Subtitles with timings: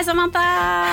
[0.00, 0.42] Hei, Samantha!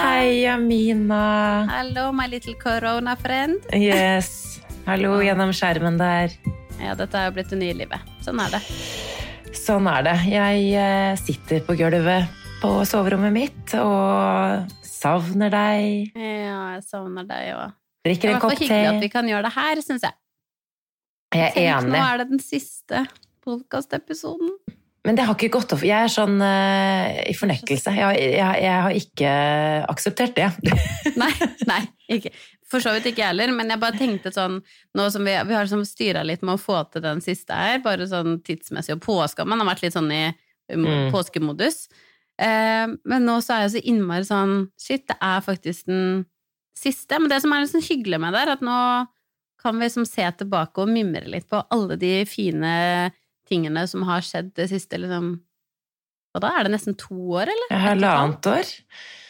[0.04, 1.64] Hei, Amina.
[1.70, 3.64] Hallo, my little corona friend.
[3.72, 4.60] Yes.
[4.84, 6.34] Hallo gjennom skjermen der.
[6.82, 8.10] Ja, dette er jo blitt det nye livet.
[8.26, 8.60] Sånn er det.
[9.56, 10.16] Sånn er det.
[10.28, 12.28] Jeg eh, sitter på gulvet
[12.60, 16.12] på soverommet mitt og savner deg.
[16.12, 17.78] Ja, jeg savner deg òg.
[18.04, 20.04] Det Drikker er en hvert fall kopp hyggelig at vi kan gjøre det her, syns
[20.10, 20.20] jeg.
[21.38, 23.08] Jeg er Tenk, nå er det den siste
[23.48, 24.52] podkastepisoden.
[25.08, 25.86] Men det har ikke gått opp.
[25.88, 27.94] Jeg er sånn uh, i fornektelse.
[27.96, 29.34] Jeg, jeg, jeg har ikke
[29.88, 30.50] akseptert det.
[31.22, 31.32] Nei,
[31.70, 32.34] nei, ikke.
[32.68, 34.60] for så vidt ikke jeg heller, men jeg bare tenkte sånn
[35.00, 37.80] nå som Vi, vi har liksom styra litt med å få til den siste her,
[37.86, 40.26] bare sånn tidsmessig, og påskemann har vært litt sånn i
[40.68, 41.12] Mm.
[41.14, 41.88] påskemodus.
[42.38, 46.26] Eh, men nå så er jeg så innmari sånn Shit, det er faktisk den
[46.78, 47.20] siste.
[47.20, 48.80] Men det som er litt sånn hyggelig med det, er at nå
[49.64, 52.74] kan vi liksom se tilbake og mimre litt på alle de fine
[53.50, 55.34] tingene som har skjedd det siste liksom
[56.38, 57.72] Og da er det nesten to år, eller?
[57.82, 58.74] Halvannet år.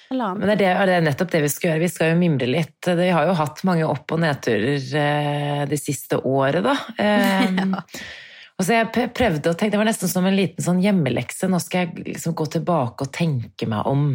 [0.10, 0.40] Halvannet.
[0.42, 1.84] Men det er, det, det er nettopp det vi skal gjøre.
[1.86, 2.88] Vi skal jo mimre litt.
[3.00, 6.78] Vi har jo hatt mange opp- og nedturer eh, det siste året, da.
[7.00, 7.84] Eh, Ja.
[8.58, 11.46] Og så jeg prøvde å tenke, Det var nesten som en liten sånn hjemmelekse.
[11.46, 14.08] Nå skal jeg liksom gå tilbake og tenke meg om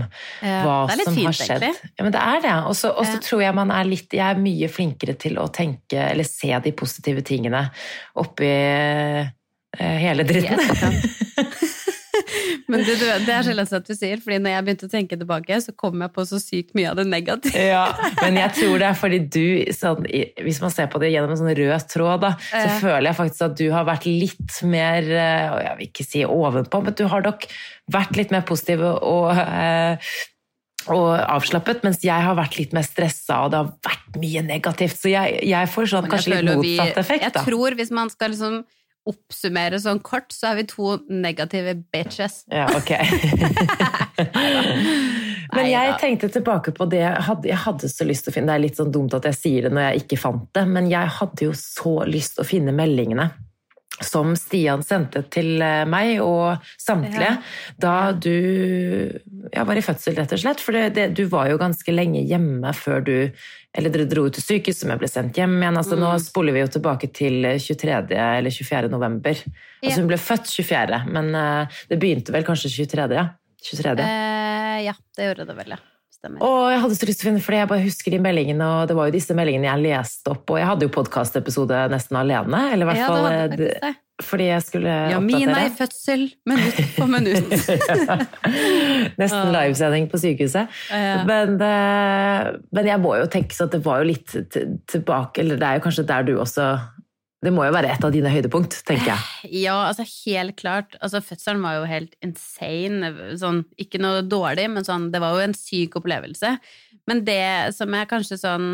[0.42, 1.62] Ja, hva som fint, har skjedd.
[1.69, 1.91] egentlig.
[1.95, 2.55] Ja, men det er det.
[2.67, 3.12] Og så Ja.
[3.23, 6.73] tror jeg man er litt Jeg er mye flinkere til å tenke eller se de
[6.75, 7.69] positive tingene
[8.19, 8.50] oppi
[9.78, 10.61] hele dritten.
[10.61, 11.78] Yes.
[12.69, 15.17] Men du, du, det er lett at du sier, fordi når jeg begynte å tenke
[15.19, 17.61] tilbake, så kom jeg på så sykt mye av det negative.
[17.73, 17.84] Ja,
[18.23, 19.45] men jeg tror det er fordi du,
[19.77, 20.05] sånn,
[20.45, 22.75] hvis man ser på det gjennom en sånn rød tråd, da, så Ja.
[22.83, 26.83] føler jeg faktisk at du har vært litt mer, eh, jeg vil ikke si ovenpå,
[26.86, 27.48] men du har nok
[27.92, 30.12] vært litt mer positiv og, eh,
[30.92, 34.97] og avslappet, mens jeg har vært litt mer stressa, og det har vært mye negativt.
[35.01, 37.45] Så jeg, jeg får sånn jeg kanskje litt motsatt effekt, Jeg da.
[37.48, 38.62] tror hvis man skal liksom
[39.08, 42.42] oppsummere sånn kort, så er vi to negative bitches.
[42.53, 42.92] Ja, ok.
[45.53, 48.48] Men jeg tenkte tilbake på det jeg hadde, jeg hadde så lyst til å finne
[48.48, 50.89] Det er litt sånn dumt at jeg sier det når jeg ikke fant det, men
[50.89, 53.29] jeg hadde jo så lyst til å finne meldingene
[54.02, 57.40] som Stian sendte til eh, meg og samtlige Ja.
[57.80, 58.33] da du
[59.52, 60.63] ja, var i fødsel, rett og slett.
[60.64, 63.17] For det, det, du var jo ganske lenge hjemme før du
[63.74, 65.78] Eller dere dro ut til sykehus, som jeg ble sendt hjem igjen.
[65.80, 66.20] Altså, Nå Mm.
[66.20, 68.12] spoler vi jo tilbake til 23.
[68.12, 68.90] eller 24.
[68.92, 69.33] november.
[69.33, 69.86] Yeah.
[69.86, 73.08] Altså, hun ble født 24., men uh, det begynte vel kanskje 23.
[73.16, 73.30] ja.
[73.62, 73.96] 23.
[74.02, 75.80] Uh, ja, det gjorde det vel, ja.
[76.12, 76.42] Stemmer.
[76.44, 78.88] Og jeg hadde så lyst til å finne, flere, jeg bare husker de meldingene, og
[78.90, 82.60] det var jo disse meldingene jeg leste opp, og jeg hadde jo podkastepisode nesten alene,
[82.74, 83.94] eller i hvert ja, fall eh, det.
[84.24, 87.52] Fordi jeg skulle Jamina i fødsel, minutt for minutt.
[89.20, 89.52] Nesten Ah.
[89.55, 90.68] livesending på sykehuset.
[90.90, 91.22] Ja.
[91.28, 94.34] Men, eh, men jeg må jo tenke så at det var jo litt
[94.90, 96.72] tilbake, eller det er jo kanskje der du også
[97.42, 99.48] Det må jo være et av dine høydepunkt, tenker jeg.
[99.64, 100.92] Ja, altså helt klart.
[101.02, 103.08] Altså Fødselen var jo helt insane.
[103.40, 106.52] Sånn, ikke noe dårlig, men sånn, det var jo en syk opplevelse.
[107.10, 108.68] Men det som er kanskje sånn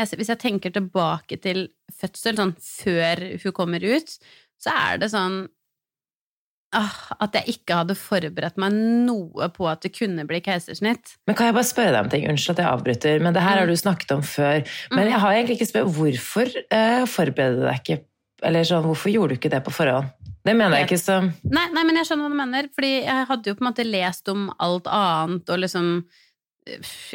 [0.00, 4.14] jeg, Hvis jeg tenker tilbake til fødsel, sånn før hun kommer ut,
[4.62, 5.48] så er det sånn
[6.74, 8.72] ah, At jeg ikke hadde forberedt meg
[9.08, 11.16] noe på at det kunne bli keisersnitt.
[11.28, 12.24] Men kan jeg bare spørre deg om ting?
[12.30, 13.74] Unnskyld at jeg avbryter, men det her har Mm.
[13.74, 14.64] du snakket om før.
[14.92, 18.00] Men jeg har egentlig ikke spurt hvorfor uh, forberedte du deg ikke
[18.42, 20.08] Eller sånn, hvorfor gjorde du ikke det på forhånd?
[20.42, 23.26] Det mener jeg ikke som Nei, nei, men jeg skjønner hva du mener, fordi jeg
[23.28, 25.90] hadde jo på en måte lest om alt annet, og liksom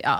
[0.02, 0.16] ja,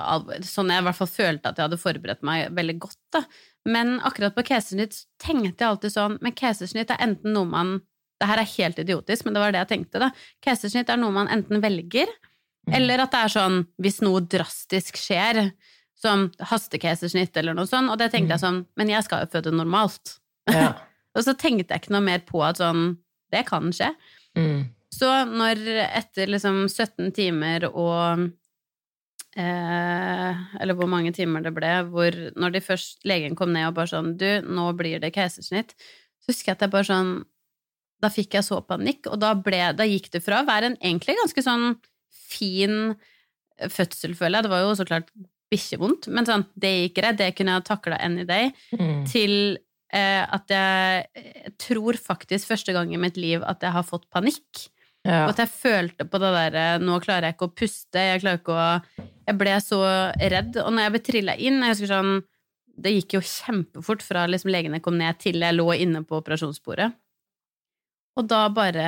[0.46, 3.24] sånn jeg i hvert fall følte at jeg hadde forberedt meg veldig godt, da.
[3.68, 7.78] Men akkurat på keisersnitt tenkte jeg alltid sånn, men keisersnitt er enten noe man
[8.18, 10.08] det her er helt idiotisk, men det var det jeg tenkte, da.
[10.42, 12.10] Keisersnitt er noe man enten velger,
[12.74, 15.52] eller at det er sånn hvis noe drastisk skjer,
[15.98, 19.54] som hastekeisersnitt eller noe sånt, og det tenkte jeg sånn, men jeg skal jo føde
[19.56, 20.18] normalt.
[20.52, 20.74] ja.
[21.18, 22.92] Og så tenkte jeg ikke noe mer på at sånn,
[23.34, 23.88] det kan skje.
[24.38, 24.60] mm.
[24.94, 28.28] Så når etter liksom 17 timer og
[29.38, 33.76] eh, Eller hvor mange timer det ble, hvor når de først legen kom ned og
[33.78, 35.76] bare sånn Du, nå blir det keisersnitt.
[36.24, 37.12] Så husker jeg at jeg bare sånn
[38.04, 40.80] Da fikk jeg så panikk, og da, ble, da gikk det fra å være en
[40.82, 41.72] egentlig ganske sånn
[42.28, 42.94] fin
[43.74, 44.46] fødsel, føler jeg.
[44.46, 45.08] Det var jo så klart
[45.50, 49.06] bikkjevondt, men sånn, det gikk greit, det kunne jeg takla any day Mm.
[49.10, 49.34] til
[49.96, 54.06] eh, at jeg, jeg tror faktisk første gang i mitt liv at jeg har fått
[54.14, 54.68] panikk.
[55.08, 55.24] Ja.
[55.24, 58.42] Og at jeg følte på det derre Nå klarer jeg ikke å puste, jeg klarer
[58.42, 59.82] ikke å Jeg ble så
[60.18, 60.56] redd.
[60.64, 62.14] Og når jeg ble trilla inn Jeg husker sånn
[62.80, 66.92] Det gikk jo kjempefort fra liksom legene kom ned til jeg lå inne på operasjonsbordet.
[68.18, 68.88] Og da bare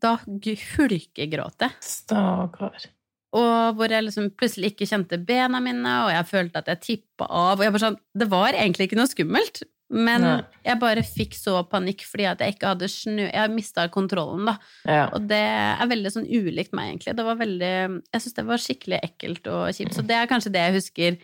[0.00, 1.76] Da hulkegråt jeg.
[1.84, 2.88] Stakkar.
[3.36, 7.28] Og hvor jeg liksom plutselig ikke kjente bena mine, og jeg følte at jeg tippa
[7.28, 7.60] av.
[7.60, 9.60] Og jeg bare sånn, det var egentlig ikke noe skummelt,
[9.90, 10.42] Men Nei.
[10.64, 14.54] jeg bare fikk så panikk fordi at jeg ikke hadde snø Jeg mista kontrollen, da.
[14.86, 15.08] Ja.
[15.16, 17.16] Og det er veldig sånn ulikt meg, egentlig.
[17.18, 17.72] Det var veldig
[18.12, 19.96] Jeg syns det var skikkelig ekkelt og kjipt.
[19.98, 21.18] Så det er kanskje det jeg husker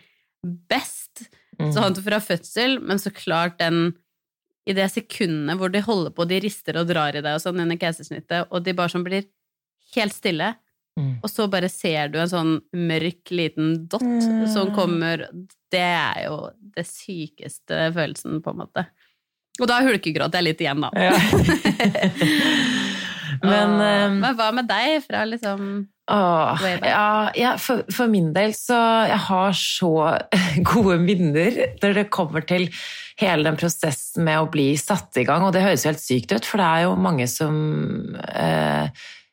[0.69, 1.71] best Mm.
[1.73, 3.95] sånn fra fødsel, men så klart den
[4.69, 7.59] i det sekundet hvor de holder på, de rister og drar i deg og sånn
[7.63, 9.25] under keisersnittet, og de bare sånn blir
[9.95, 10.51] helt stille,
[10.97, 11.19] Mm.
[11.21, 14.47] og så bare ser du en sånn mørk liten dott Mm.
[14.51, 15.27] som kommer
[15.69, 18.85] Det er jo det sykeste følelsen, på en måte.
[19.59, 20.89] Og da hulkegråter jeg litt igjen, da.
[20.95, 21.13] Ja.
[23.43, 28.29] Men Og- eh, Men hva med deg fra liksom Åh, ja, ja, for, for min
[28.31, 28.77] del så
[29.09, 29.89] Jeg har så
[30.71, 32.69] gode minner når det kommer til
[33.19, 35.41] hele den prosessen med å bli satt i gang.
[35.43, 38.87] Og det høres jo helt sykt ut, for det er jo mange som eh,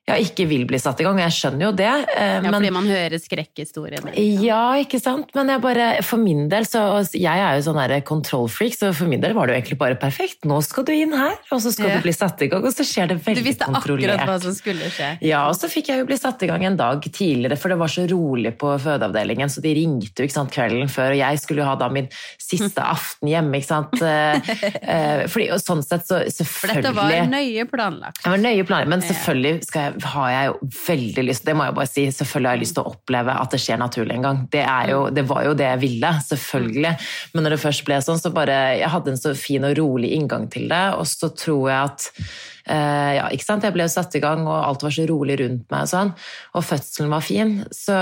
[0.06, 1.16] ja, ikke vil bli satt i gang.
[1.22, 1.88] Jeg skjønner jo det.
[2.16, 4.12] eh, Ja, men, fordi man hører skrekkhistoriene.
[4.44, 5.30] ja, ikke sant?
[5.34, 6.82] Men jeg bare, for min del så
[7.14, 10.44] Jeg er jo sånn kontrollfreak, så for min del var det jo egentlig bare perfekt.
[10.44, 11.96] Nå skal du inn her, og så skal Ja.
[11.96, 13.44] du bli satt i gang, og så skjer det veldig kontrollert.
[13.44, 14.20] Du visste kontrollert.
[14.20, 15.08] akkurat hva som skulle skje.
[15.22, 17.78] Ja, og så fikk jeg jo bli satt i gang en dag tidligere, for det
[17.78, 21.38] var så rolig på fødeavdelingen, så de ringte jo ikke sant, kvelden før, og jeg
[21.40, 22.08] skulle jo ha da min
[22.38, 24.02] siste aften hjemme, ikke sant.
[24.02, 24.34] Eh,
[24.82, 28.20] eh, Fordi, og sånn sett så For dette var nøye planlagt.
[28.24, 31.67] jeg var nøye planlagt, men selvfølgelig skal jeg, har jeg jo veldig lyst det må
[31.69, 34.26] jeg bare si, selvfølgelig har jeg lyst til å oppleve at det skjer naturlig en
[34.26, 34.41] gang.
[34.52, 36.94] Det, er jo, det var jo det jeg ville, selvfølgelig.
[37.35, 40.11] Men når det først ble sånn, så bare Jeg hadde en så fin og rolig
[40.17, 43.67] inngang til det, og så tror jeg at eh, ja, ikke sant?
[43.67, 46.12] Jeg ble jo satt i gang, og alt var så rolig rundt meg, og sånn,
[46.55, 47.56] og fødselen var fin.
[47.75, 47.96] Så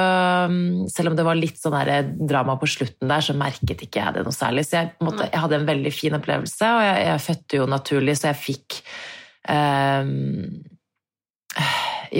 [0.53, 1.79] mm, selv om det var litt sånn
[2.21, 4.67] drama på slutten der, så merket ikke jeg det noe særlig.
[4.69, 8.19] Så jeg, måtte, jeg hadde en veldig fin opplevelse, og jeg, jeg fødte jo naturlig,
[8.21, 8.83] så jeg fikk
[9.50, 10.62] Ehm,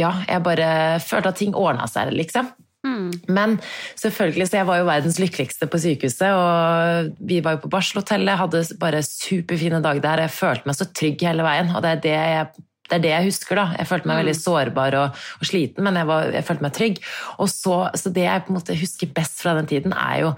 [0.03, 2.51] ja, jeg bare følte at ting ordna seg, liksom.
[2.83, 3.13] Mm.
[3.31, 3.61] Men
[4.01, 8.41] selvfølgelig, så jeg var jo verdens lykkeligste på sykehuset, og vi var jo på barselhotellet,
[8.41, 12.05] hadde bare superfine dager der, jeg følte meg så trygg hele veien, og det er
[12.07, 13.57] det jeg det er det jeg husker.
[13.57, 13.67] da.
[13.81, 17.01] Jeg følte meg veldig sårbar og, og sliten, men jeg, var, jeg følte meg trygg.
[17.41, 20.33] Og så, så det jeg på en måte husker best fra den tiden, er jo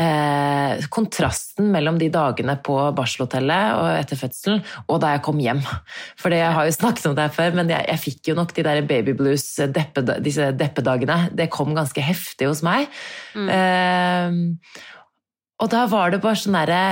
[0.00, 5.62] eh, kontrasten mellom de dagene på barselhotellet og etter fødselen, og da jeg kom hjem.
[6.20, 8.54] For jeg har jo snakket om det her før, men jeg, jeg fikk jo nok
[8.56, 11.28] de der baby blues, deppe, disse deppedagene.
[11.36, 12.90] Det kom ganske heftig hos meg.
[13.38, 14.40] Eh,
[15.60, 16.82] og da var det bare sånn derre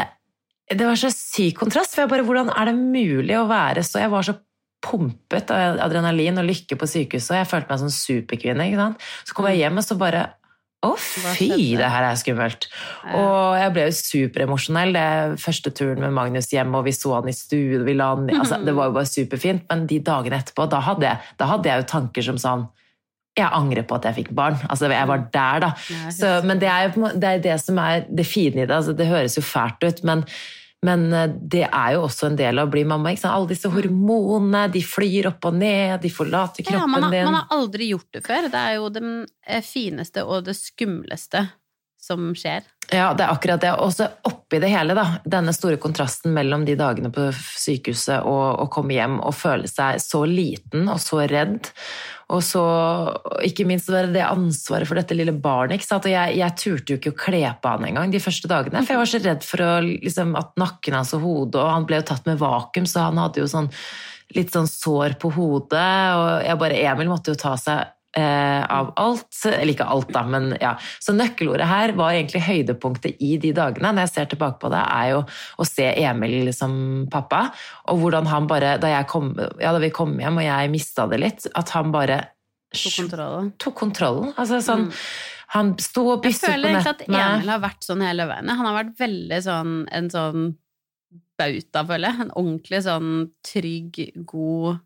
[0.68, 4.02] Det var så syk kontrast, for jeg bare Hvordan er det mulig å være så
[4.02, 4.36] Jeg var så
[4.84, 8.68] pumpet av adrenalin og lykke på sykehuset, og jeg følte meg som superkvinne.
[8.68, 9.06] ikke sant?
[9.26, 10.26] Så kom jeg hjem, og så bare
[10.86, 12.68] Å, fy, det her er skummelt.
[13.18, 14.92] Og jeg ble jo superemosjonell.
[14.94, 18.28] Det første turen med Magnus hjem, og vi så han i stuen, vi la han
[18.30, 21.72] altså, Det var jo bare superfint, men de dagene etterpå, da hadde jeg, da hadde
[21.72, 22.68] jeg jo tanker som sånn
[23.38, 24.56] jeg angrer på at jeg fikk barn.
[24.66, 25.72] Altså, jeg var der, da.
[26.14, 28.74] Så, men det er det, er det som er det fine i det.
[28.74, 30.24] Altså, det høres jo fælt ut, men,
[30.86, 33.14] men eh, det er jo også en del av å bli mamma.
[33.28, 37.24] Alle disse hormonene, de flyr opp og ned, de forlater Ja, kroppen man har, din.
[37.30, 38.50] man har aldri gjort det før.
[38.52, 41.48] Det er jo det fineste og det skumleste
[42.08, 42.62] som skjer.
[42.94, 43.72] Ja, det er akkurat det.
[43.82, 45.18] Og så oppi det hele, da.
[45.28, 49.98] Denne store kontrasten mellom de dagene på sykehuset og å komme hjem og føle seg
[50.00, 51.68] så liten og så redd.
[52.28, 52.62] Og så
[53.46, 55.84] ikke minst det ansvaret for dette lille barnet.
[55.96, 58.94] Og jeg, jeg turte jo ikke å kle på han engang de første dagene, for
[58.94, 62.02] jeg var så redd for å, liksom, at nakken hans og hodet Og han ble
[62.02, 63.70] jo tatt med vakuum, så han hadde jo sånn
[64.36, 65.94] litt sånn sår på hodet.
[66.20, 69.28] Og jeg bare Emil måtte jo ta seg av alt.
[69.46, 70.72] Eller ikke alt, da, men ja.
[71.02, 74.80] Så nøkkelordet her var egentlig høydepunktet i de dagene, når jeg ser tilbake på det,
[74.80, 75.20] er jo
[75.60, 77.48] å se Emil som pappa.
[77.92, 81.06] Og hvordan han bare, da, jeg kom, ja, da vi kom hjem og jeg mista
[81.10, 82.22] det litt, at han bare
[82.68, 83.52] Tok kontrollen.
[83.56, 84.32] tok kontrollen.
[84.36, 85.02] Altså sånn Mm.
[85.54, 87.38] Han sto og Jeg føler ikke egentlig at.
[87.38, 88.50] Emil har vært sånn hele veien.
[88.52, 90.42] Han har vært veldig sånn en sånn
[91.40, 92.20] bauta, føler jeg.
[92.26, 93.14] En ordentlig sånn
[93.48, 94.80] trygg, god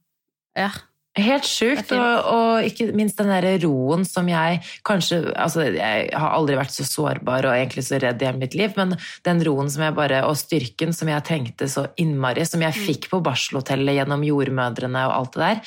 [0.55, 0.71] Ja.
[1.19, 6.31] Helt sjukt, og, og ikke minst den der roen som jeg kanskje altså Jeg har
[6.33, 8.95] aldri vært så sårbar og egentlig så redd i hele mitt liv, men
[9.29, 12.87] den roen som jeg bare, og styrken som jeg trengte så innmari, som jeg Mm.
[12.89, 15.61] fikk på barselhotellet gjennom jordmødrene og alt det der,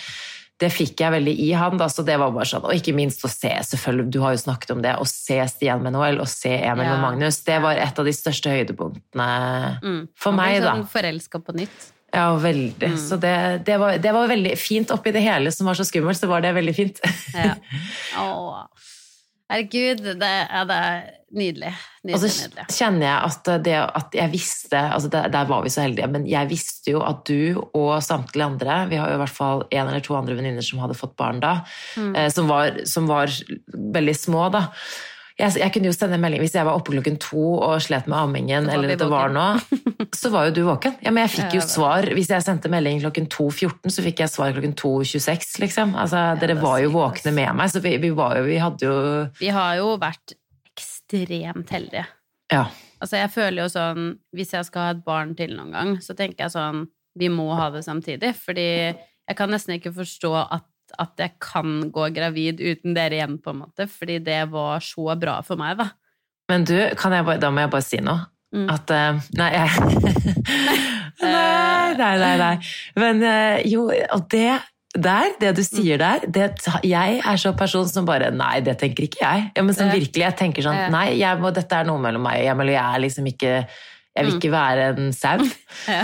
[0.66, 1.78] det fikk jeg veldig i han.
[1.78, 4.42] Da, så det var bare sånn, Og ikke minst å se, selvfølgelig, du har jo
[4.50, 6.96] snakket om det, å se Stian med og se Emil Ja.
[6.96, 10.08] og Magnus, det var et av de største høydepunktene Mm.
[10.16, 10.74] for meg, da.
[10.74, 11.92] Sånn Forelska på nytt.
[12.16, 12.90] Ja, veldig.
[12.96, 13.00] Mm.
[13.02, 13.36] Så det,
[13.68, 16.42] det, var, det var veldig fint oppi det hele som var så skummelt, så var
[16.46, 17.04] det veldig fint.
[17.36, 17.54] Ja.
[18.24, 18.64] Åh.
[19.52, 21.02] Herregud, det, er det er
[21.38, 21.72] nydelig.
[22.08, 22.64] Og så nydelig.
[22.74, 26.26] kjenner jeg at det at jeg visste altså der, der var vi så heldige, men
[26.30, 29.84] jeg visste jo at du og samtlige andre Vi har jo i hvert fall en
[29.92, 31.60] eller to andre venninner som hadde fått barn da,
[31.96, 32.16] Mm.
[32.18, 33.30] eh, som, var, som var
[33.70, 34.64] veldig små da.
[35.36, 38.08] Jeg, jeg kunne jo sende en melding hvis jeg var oppe klokken to og slet
[38.08, 39.60] med ammingen, eller det var noe,
[40.16, 40.96] så var jo du våken.
[41.04, 42.08] Ja, men jeg fikk jo svar.
[42.16, 45.96] Hvis jeg sendte melding klokken 2.14, så fikk jeg svar klokken 2.26, liksom.
[46.00, 48.88] Altså, dere er var jo våkne med meg, så vi, vi var jo Vi hadde
[48.88, 48.96] jo
[49.42, 50.38] Vi har jo vært
[50.72, 52.06] ekstremt heldige.
[52.54, 52.68] Ja.
[53.02, 56.16] Altså, jeg føler jo sånn Hvis jeg skal ha et barn til noen gang, så
[56.16, 56.86] tenker jeg sånn
[57.20, 58.32] Vi må ha det samtidig.
[58.40, 60.66] Fordi jeg kan nesten ikke forstå at,
[61.02, 63.88] at jeg kan gå gravid uten dere igjen, på en måte.
[63.92, 65.90] Fordi det var så bra for meg, da.
[66.52, 68.28] Men du, bare, da må jeg bare si noe.
[68.56, 68.68] Mm.
[68.72, 69.70] At eh, Nei, jeg
[71.26, 72.36] Nei, nei, nei.
[72.40, 72.54] nei.
[73.00, 74.52] Men eh, jo, og det
[74.96, 76.46] der, det du sier der det,
[76.88, 79.50] Jeg er så person som bare Nei, det tenker ikke jeg.
[79.58, 81.10] Ja, men som virkelig, jeg tenker sånn Nei,
[81.42, 84.32] må, dette er noe mellom meg og Emil, og jeg er liksom ikke Jeg vil
[84.32, 84.38] Mm.
[84.40, 85.42] ikke være en sau.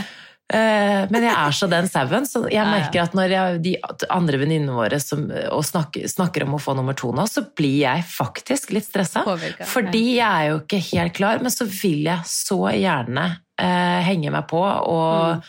[0.52, 3.74] Eh, Men jeg er så den sauen, så jeg merker at når jeg, de
[4.12, 7.78] andre venninnene våre som, og snakker, snakker om å få nummer to nå, så blir
[7.86, 9.24] jeg faktisk litt stressa.
[9.72, 13.28] Fordi jeg er jo ikke helt klar, men så vil jeg så gjerne
[13.62, 15.44] eh, henge meg på og Mm.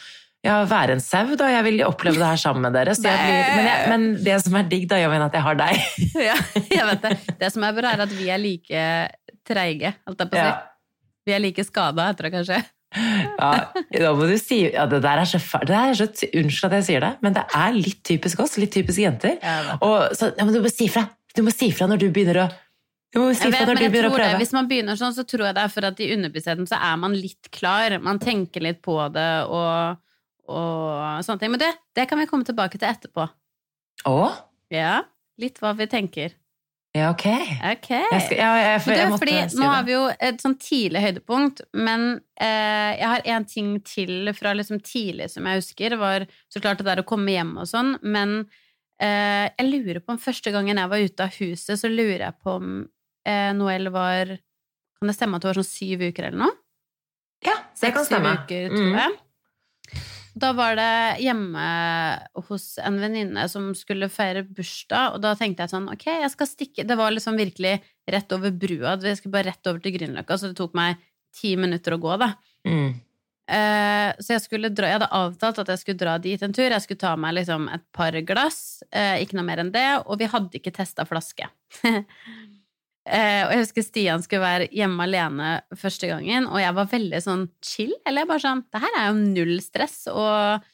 [0.45, 1.47] ja, være en sau, da.
[1.53, 2.95] Jeg vil oppleve det her sammen med dere.
[2.99, 5.59] Så jeg blir, men, jeg, men det som er digg, da, Jovin, at jeg har
[5.61, 5.83] deg.
[6.31, 6.35] ja,
[6.71, 7.13] jeg vet det.
[7.43, 8.83] Det som er bra, er at vi er like
[9.47, 10.47] treige, holdt jeg på å si.
[10.51, 10.55] Ja.
[11.27, 12.59] Vi er like skada etter det, kanskje.
[12.93, 13.53] Ja,
[13.93, 15.41] da må du si ja, Det der er så.
[15.67, 18.59] Det er så, unnskyld at jeg sier det, men det er litt typisk oss.
[18.61, 19.39] Litt typisk jenter.
[19.81, 21.07] Og, så, ja, men du må si fra!
[21.33, 22.51] Du må si fra når du begynner å
[23.37, 24.29] si vet, det.
[24.41, 27.01] Hvis man begynner sånn, så tror jeg det er for at i underbevisstheten så er
[27.01, 27.93] man litt klar.
[28.01, 29.99] Man tenker litt på det og,
[30.49, 31.53] og sånne ting.
[31.53, 33.27] Men det, det kan vi komme tilbake til etterpå.
[34.09, 34.17] Å?
[34.73, 35.03] Ja,
[35.41, 36.33] litt hva vi tenker.
[36.93, 37.25] Ja, ok.
[37.25, 38.05] okay.
[38.13, 40.59] Jeg skal, ja, jeg, for, jeg du, fordi si nå har vi jo et sånn
[40.61, 42.05] tidlig høydepunkt, men
[42.37, 46.83] eh, jeg har en ting til fra liksom tidlig som jeg husker, var så klart
[46.83, 48.43] det der å komme hjem og sånn, men
[49.01, 52.39] eh, jeg lurer på om første gangen jeg var ute av huset, så lurer jeg
[52.45, 52.75] på om
[53.25, 54.37] eh, Noel var
[55.01, 56.59] Kan det stemme at det var sånn syv uker eller noe?
[57.43, 58.37] Ja, det kan stemme.
[58.45, 59.22] uker, tror Mm.
[60.33, 61.63] Da var det hjemme
[62.49, 66.49] hos en venninne som skulle feire bursdag, og da tenkte jeg sånn, ok, jeg skal
[66.49, 67.75] stikke Det var liksom virkelig
[68.09, 71.03] rett over brua, jeg skulle bare rett over til Grünerløkka, så det tok meg
[71.37, 72.33] ti minutter å gå, da.
[72.69, 72.95] Mm.
[73.53, 76.71] Eh, så jeg skulle dra Jeg hadde avtalt at jeg skulle dra dit en tur.
[76.71, 80.21] Jeg skulle ta meg liksom et par glass, eh, ikke noe mer enn det, og
[80.23, 81.51] vi hadde ikke testa flaske.
[83.03, 87.23] Eh, og jeg husker Stian skulle være hjemme alene første gangen, og jeg var veldig
[87.25, 87.95] sånn chill.
[88.07, 89.99] Eller jeg bare sånn Det her er jo null stress.
[90.13, 90.71] Og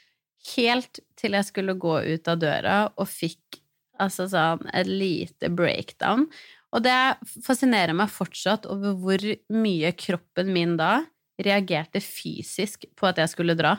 [0.55, 3.63] helt til jeg skulle gå ut av døra og fikk
[3.99, 6.29] altså sånn et lite breakdown.
[6.77, 6.99] Og det
[7.47, 9.25] fascinerer meg fortsatt over hvor
[9.57, 10.99] mye kroppen min da
[11.41, 13.77] reagerte fysisk på at jeg skulle dra.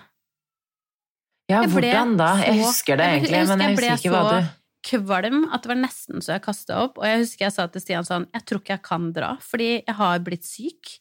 [1.50, 2.34] Ja, hvordan da?
[2.46, 4.50] Jeg husker det egentlig, men jeg husker ikke hva du
[4.86, 7.00] kvalm at det var nesten så jeg kasta opp.
[7.02, 9.72] Og jeg husker jeg sa til Stian sånn Jeg tror ikke jeg kan dra, fordi
[9.78, 10.94] jeg har blitt syk.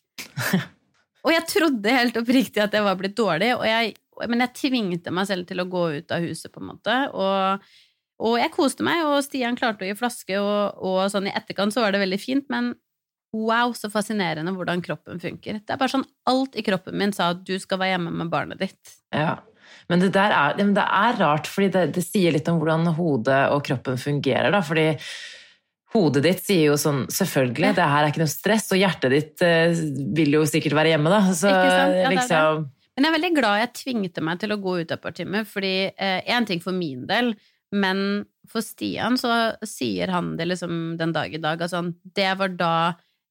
[1.25, 3.95] og jeg trodde helt oppriktig at jeg var blitt dårlig, og jeg,
[4.27, 6.99] men jeg tvingte meg selv til å gå ut av huset, på en måte.
[7.15, 7.71] Og,
[8.27, 11.75] og jeg koste meg, og Stian klarte å gi flaske, og, og sånn i etterkant
[11.75, 12.75] så var det veldig fint, men
[13.37, 15.61] wow, så fascinerende hvordan kroppen funker.
[15.61, 18.33] Det er bare sånn alt i kroppen min sa at du skal være hjemme med
[18.33, 18.97] barnet ditt.
[19.15, 19.37] Ja.
[19.89, 23.65] Men det er, det er rart, fordi det, det sier litt om hvordan hodet og
[23.67, 24.51] kroppen fungerer.
[24.55, 24.89] Da, fordi
[25.95, 29.45] hodet ditt sier jo sånn Selvfølgelig, det her er ikke noe stress, og hjertet ditt
[29.47, 29.77] eh,
[30.17, 31.23] vil jo sikkert være hjemme, da.
[31.33, 31.53] Så?
[31.53, 35.05] Ja, liksom Men jeg er veldig glad jeg tvingte meg til å gå ut et
[35.05, 37.33] par timer, fordi én ting for min del,
[37.73, 39.35] men for Stian så
[39.67, 41.61] sier han det liksom den dag i dag.
[41.61, 41.85] Altså,
[42.17, 42.75] det var da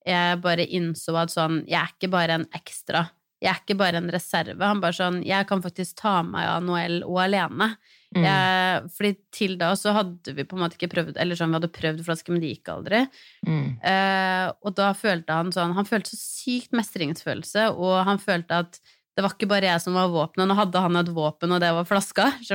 [0.08, 3.08] jeg bare innså at sånn Jeg er ikke bare en ekstra.
[3.42, 4.58] Jeg er ikke bare en reserve.
[4.66, 7.68] Han bare sånn Jeg kan faktisk ta meg av Noel og alene.
[8.16, 8.24] mm.
[8.24, 11.60] Jeg, fordi til da så hadde vi på en måte ikke prøvd Eller sånn, vi
[11.60, 13.04] hadde prøvd flaske, men det gikk aldri.
[13.46, 13.78] Mm.
[13.84, 18.80] Eh, og da følte han sånn Han følte så sykt mestringsfølelse, og han følte at
[19.18, 20.46] det var ikke bare jeg som var våpenet.
[20.46, 22.28] Nå hadde han et våpen, og det var flaska.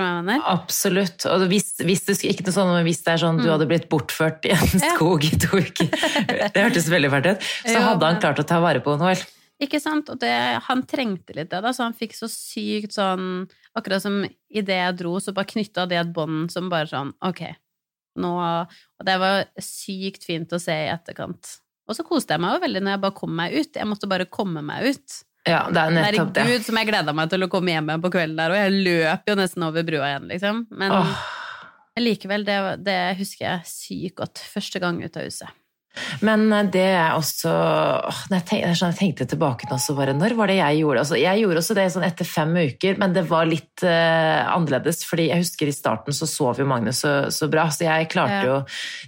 [0.46, 1.24] Absolutt.
[1.26, 3.52] Og hvis, hvis det, ikke noe sånn, men hvis det er sånn du Mm.
[3.56, 5.90] hadde blitt bortført i en skog i to uker
[6.54, 7.48] Det hørtes veldig fælt ut.
[7.66, 9.18] Så hadde han klart å ta vare på Noel.
[9.62, 10.11] Ikke sant?
[10.11, 10.33] Og det,
[10.66, 13.45] han trengte litt det, da, så han fikk så sykt sånn
[13.78, 17.45] Akkurat som idet jeg dro, så bare knytta det et bånd som bare sånn Ok,
[18.21, 21.59] nå Og det var sykt fint å se i etterkant.
[21.88, 23.78] Og så koste jeg meg jo veldig når jeg bare kom meg ut.
[23.78, 25.23] Jeg måtte bare komme meg ut.
[25.49, 26.45] Ja, det er nettopp det.
[26.45, 28.85] Herregud, som jeg gleda meg til å komme hjem igjen på kvelden der, og jeg
[28.87, 30.61] løp jo nesten over brua igjen, liksom.
[30.78, 31.25] Men oh.
[31.99, 34.45] likevel, det, det husker jeg sykt godt.
[34.52, 35.59] Første gang ut av huset.
[36.25, 40.34] Men eh, det er også når jeg, tenkte, jeg tenkte tilbake nå, så bare Når
[40.38, 43.25] var det jeg gjorde altså, Jeg gjorde også det sånn etter fem uker, men det
[43.28, 45.02] var litt uh, annerledes.
[45.08, 48.32] fordi jeg husker i starten så sov jo Magnus så, så bra, så jeg klarte
[48.32, 48.44] Ja.
[48.46, 48.56] jo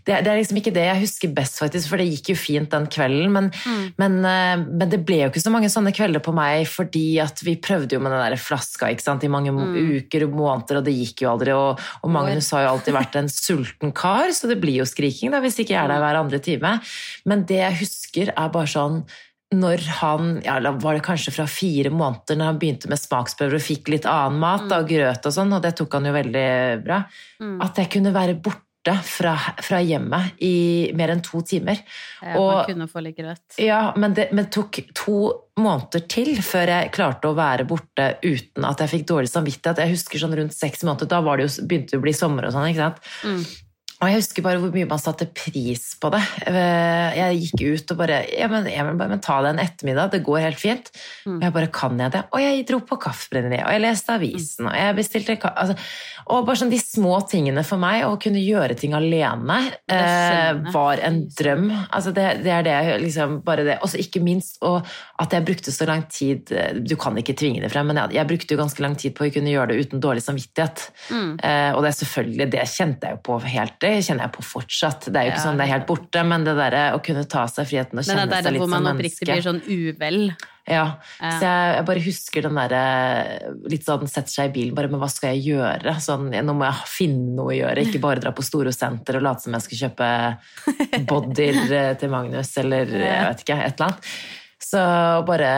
[0.05, 2.71] det, det er liksom ikke det jeg husker best, faktisk, for det gikk jo fint
[2.75, 3.31] den kvelden.
[3.33, 3.85] Men, Mm.
[4.01, 7.41] men, uh, men det ble jo ikke så mange sånne kvelder på meg, fordi at
[7.47, 9.75] vi prøvde jo med den der flaska sant, i mange Mm.
[10.05, 11.55] uker og måneder, og det gikk jo aldri.
[11.57, 15.31] Og, og Magnus har jo alltid vært en sulten kar, så det blir jo skriking
[15.33, 16.74] da, hvis ikke jeg er der hver andre time.
[17.27, 19.05] Men det jeg husker, er bare sånn
[19.55, 23.63] når han, ja, var det kanskje fra fire måneder, når han begynte med smaksprøver og
[23.63, 26.49] fikk litt annen mat, og grøt og sånn, og det tok han jo veldig
[26.85, 27.05] bra,
[27.41, 27.61] Mm.
[27.63, 31.79] at jeg kunne være borte fra, fra hjemmet i mer enn to timer.
[32.23, 33.41] Man Og- kunne få litt grøt.
[33.59, 38.65] Ja, men det men tok to måneder til før jeg klarte å være borte uten
[38.65, 39.77] at jeg fikk dårlig samvittighet.
[39.79, 42.45] Jeg husker sånn rundt seks måneder, da var det jo, begynte det å bli sommer
[42.47, 43.01] og sånn, ikke sant?
[43.23, 43.47] Mm.
[44.03, 46.21] Og jeg husker bare hvor mye man satte pris på det.
[46.51, 49.63] Eh, Jeg gikk ut og bare ja, men, jeg vil bare men ta det en
[49.63, 50.91] ettermiddag, det går helt fint.
[51.25, 51.37] Mm.
[51.39, 52.25] Og jeg bare kan jeg det?
[52.35, 55.77] Og jeg dro på Kaffebrenneriet, og jeg leste avisen, og jeg bestilte altså,
[56.27, 59.59] Og bare sånn de små tingene for meg, å kunne gjøre ting alene,
[59.93, 61.69] eh, var en drøm.
[61.91, 63.79] Altså det, det er det jeg liksom Bare det.
[63.85, 64.87] Og ikke minst og
[65.21, 68.17] at jeg brukte så lang tid eh, Du kan ikke tvinge det frem, men jeg,
[68.19, 70.87] jeg brukte jo ganske lang tid på å kunne gjøre det uten dårlig samvittighet.
[71.11, 71.33] Mm.
[71.39, 74.43] Eh, og det er selvfølgelig, det kjente jeg jo på helt, det kjenner jeg på
[74.49, 75.07] fortsatt.
[75.13, 77.45] Det er jo ikke sånn det er helt borte, men det derre å kunne ta
[77.53, 80.21] seg friheten og Men det er der hvor man oppriktig blir sånn uvel.
[80.65, 80.85] Ja,
[81.21, 81.31] Ja.
[81.37, 82.85] så jeg, jeg bare husker den derre
[83.69, 85.93] Litt sånn setter seg i bilen, bare Men hva skal jeg gjøre?
[86.01, 89.45] Sånn, nå må jeg finne noe å gjøre, ikke bare dra på Storosenter og late
[89.45, 90.09] som jeg skal kjøpe
[91.11, 94.11] bodyer eh, til Magnus, eller jeg vet ikke, et eller annet.
[94.75, 94.81] Så
[95.29, 95.51] bare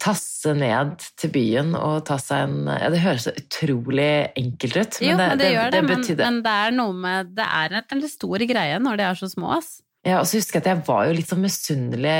[0.00, 5.00] tasse ned til byen og ta seg en ja, Det høres så utrolig enkelt ut,
[5.04, 8.08] Jo, men det, gjør det, men, men det er noe med Det er en, en
[8.08, 9.76] stor greie når de er så små, ass.
[10.06, 12.16] Ja, og så husker jeg at jeg var jo litt sånn misunnelig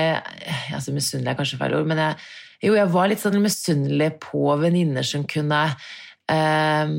[0.75, 2.29] altså Misunnelig er kanskje feil ord, men jeg,
[2.69, 5.63] jo, jeg var litt sånn misunnelig på venninner som kunne
[6.29, 6.95] eh,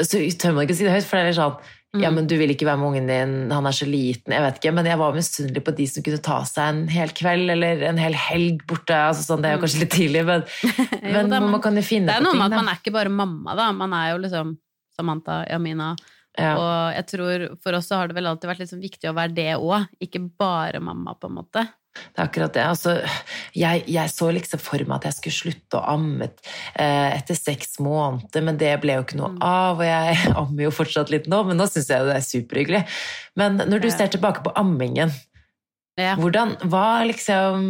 [0.00, 1.56] Så tør man ikke si det høyt, for det er sånn
[1.94, 2.14] Ja, Mm.
[2.16, 4.72] men du vil ikke være med ungen din, han er så liten Jeg vet ikke,
[4.74, 8.00] men jeg var misunnelig på de som kunne ta seg en hel kveld eller en
[8.02, 8.96] hel helg borte.
[8.98, 10.42] Altså, sånn, det er jo kanskje litt tidlig, men,
[11.14, 12.96] men da, men man kan jo finne Det er noe med at man er ikke
[12.96, 13.68] bare mamma, da.
[13.70, 14.56] Man er jo liksom
[14.98, 15.92] Samantha, Jamina.
[16.34, 16.56] Ja.
[16.58, 19.34] Og jeg tror for oss så har det vel alltid vært liksom viktig å være
[19.38, 21.62] det òg, ikke bare mamma, på en måte.
[21.94, 22.64] Det er akkurat det.
[22.66, 22.94] Altså,
[23.54, 27.78] jeg, jeg så liksom for meg at jeg skulle slutte å amme eh, etter seks
[27.82, 31.44] måneder, men det ble jo ikke noe av, og jeg ammer jo fortsatt litt nå,
[31.46, 32.82] men nå syns jeg det er superhyggelig.
[33.38, 35.14] Men når du ser tilbake på ammingen,
[35.94, 36.16] Ja.
[36.18, 37.68] hvordan, hva liksom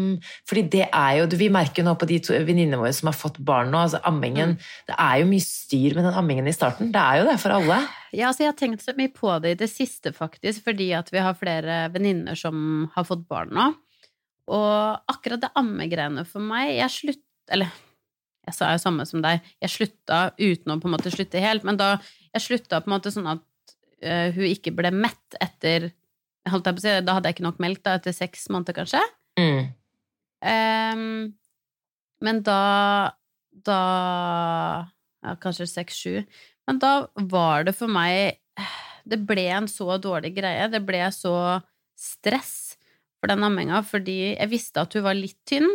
[0.48, 3.18] Fordi det er jo, vi merker jo nå på de to venninnene våre som har
[3.18, 4.54] fått barn nå, altså ammingen
[4.88, 6.88] Det er jo mye styr med den ammingen i starten.
[6.94, 7.82] Det er jo det for alle.
[8.16, 11.12] Ja, altså jeg har tenkt så mye på det i det siste, faktisk, fordi at
[11.12, 13.74] vi har flere venninner som har fått barn nå.
[14.52, 17.24] Og akkurat det ammegreiene for meg Jeg slutt...
[17.52, 17.70] Eller
[18.44, 19.44] jeg sa jo samme som deg.
[19.62, 21.94] Jeg slutta uten å på en måte slutte helt, men da
[22.34, 23.44] jeg slutta på en måte sånn at
[24.04, 25.88] uh, hun ikke ble mett etter
[26.52, 28.76] holdt jeg på å si, Da hadde jeg ikke nok melk, da, etter seks måneder,
[28.76, 29.00] kanskje.
[29.40, 29.70] Mm.
[30.44, 31.04] Um,
[32.24, 32.60] men da
[33.64, 33.80] Da
[35.24, 36.18] ja, Kanskje seks-sju.
[36.68, 38.36] Men da var det for meg
[39.08, 40.68] Det ble en så dårlig greie.
[40.72, 41.34] Det ble så
[41.96, 42.63] stress
[43.24, 45.68] for den amminga, fordi jeg visste at hun var litt tynn.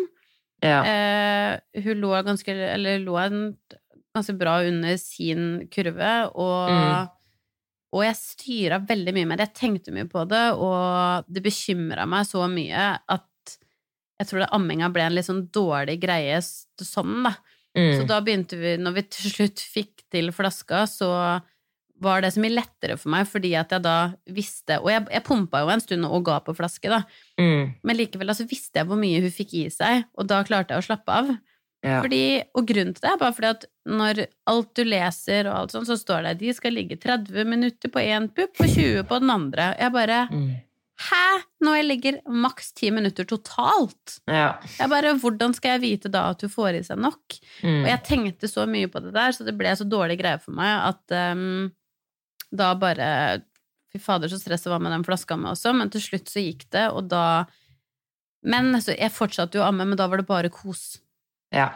[0.61, 0.81] Ja.
[0.83, 3.55] Eh, hun lå ganske Eller lå en,
[4.15, 7.09] ganske bra under sin kurve, og Mm.
[7.89, 9.47] Og jeg styra veldig mye med det.
[9.49, 13.55] Jeg tenkte mye på det, og det bekymra meg så mye at
[14.19, 17.31] jeg tror det amminga ble en litt sånn dårlig greie sånn, da.
[17.73, 18.07] Så Mm.
[18.11, 21.41] da begynte vi, når vi til slutt fikk til flaska, så
[21.99, 25.23] var det så mye lettere for meg, fordi at jeg da visste Og jeg, jeg
[25.23, 27.01] pumpa jo en stund og ga på flaske, da.
[27.39, 27.69] Mm.
[27.87, 30.83] Men likevel altså, visste jeg hvor mye hun fikk i seg, og da klarte jeg
[30.83, 31.31] å slappe av.
[31.79, 32.01] Ja.
[32.03, 32.23] Fordi,
[32.59, 35.87] og grunnen til det er bare fordi at når alt du leser og alt sånt,
[35.87, 39.21] så står det at de skal ligge 30 minutter på én pupp og 20 på
[39.23, 39.71] den andre.
[39.79, 40.49] Jeg bare Mm.
[40.99, 41.39] Hæ?!
[41.63, 44.17] Når jeg ligger maks 10 minutter totalt!
[44.27, 44.57] Ja.
[44.75, 47.37] Jeg bare, Hvordan skal jeg vite da at du får i seg nok?
[47.63, 47.85] Mm.
[47.85, 50.51] Og jeg tenkte så mye på det der, så det ble så dårlig greie for
[50.59, 51.71] meg at um,
[52.51, 53.07] da bare
[53.93, 56.43] Fy fader, så stress det var med den flaska mi også, men til slutt så
[56.43, 57.45] gikk det, og da
[58.45, 60.99] Men så jeg fortsatte jo å amme, men da var det bare kos.
[61.51, 61.71] ja.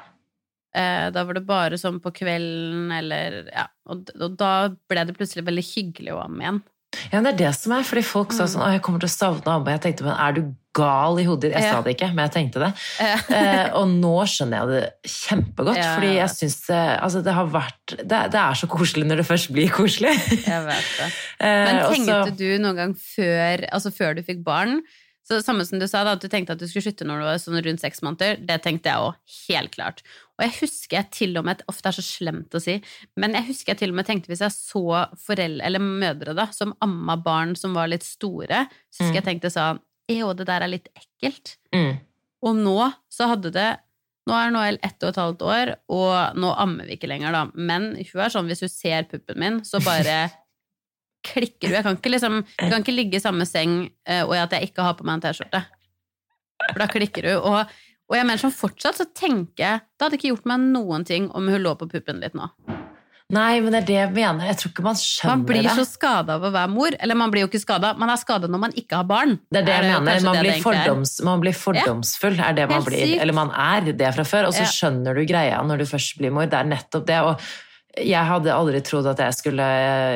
[0.73, 3.67] Eh, da var det bare sånn på kvelden, eller Ja.
[3.85, 6.61] Og, og da ble det plutselig veldig hyggelig å amme igjen.
[7.11, 9.13] Ja, det er det som er, fordi folk sa sånn, å, jeg kommer til å
[9.13, 9.75] savne Abba.
[9.75, 10.41] Jeg tenkte, men er du
[10.73, 11.51] gal i hodet?
[11.53, 11.71] Jeg Ja.
[11.75, 12.71] sa det ikke, men jeg tenkte det.
[12.99, 13.17] Ja.
[13.43, 17.95] Eh, og nå skjønner jeg det kjempegodt, Ja, fordi jeg syns altså, det har vært
[17.99, 20.13] det, det er så koselig når det først blir koselig.
[20.49, 21.07] jeg vet det.
[21.39, 24.81] Eh, Men tenkte du noen gang før, altså før du fikk barn,
[25.23, 27.23] Så samme som du sa, da, at du tenkte at du skulle slutte når du
[27.23, 29.13] var sånn rundt seks måneder, det tenkte jeg òg,
[29.47, 30.01] helt klart.
[30.35, 32.75] Og jeg husker jeg til og med, ofte er så slemt å si,
[33.15, 34.83] men jeg husker jeg til og med tenkte hvis jeg så
[35.23, 39.53] foreldre, eller mødre, da, som amma barn som var litt store, så husker jeg tenkte
[39.55, 39.79] sånn
[40.13, 41.57] Jo, det der er litt ekkelt.
[41.75, 41.97] Mm.
[42.43, 42.77] Og nå
[43.11, 43.71] så hadde det
[44.23, 47.41] Nå er Noel ett og et halvt år, og nå ammer vi ikke lenger, da.
[47.59, 50.29] Men hun er sånn, hvis hun ser puppen min, så bare
[51.27, 51.75] klikker hun.
[51.75, 53.73] Jeg kan ikke, liksom, jeg kan ikke ligge i samme seng
[54.07, 55.65] eh, og at jeg ikke har på meg en T-skjorte.
[56.69, 57.49] For da klikker hun.
[57.51, 57.75] Og,
[58.07, 61.27] og jeg mener sånn fortsatt så tenker jeg Det hadde ikke gjort meg noen ting
[61.35, 62.47] om hun lå på puppen litt nå.
[63.33, 64.45] Nei, men det er det jeg mener.
[64.51, 65.39] Jeg tror ikke man skjønner det.
[65.39, 65.75] Man blir det.
[65.79, 66.97] så skada av å være mor.
[66.99, 69.37] Eller man blir jo ikke skada, man er skada når man ikke har barn.
[69.49, 70.25] Det er det jeg jo mener.
[70.27, 70.63] Man det blir, det er.
[70.67, 73.05] fordoms, man blir fordomsfull, er det man Helt blir.
[73.07, 73.21] sykt.
[73.25, 76.35] Eller man er det fra før, og så skjønner du greia når du først blir
[76.35, 76.45] mor.
[76.51, 77.21] Det er nettopp det.
[77.23, 77.39] og
[77.93, 79.65] jeg hadde aldri trodd at jeg skulle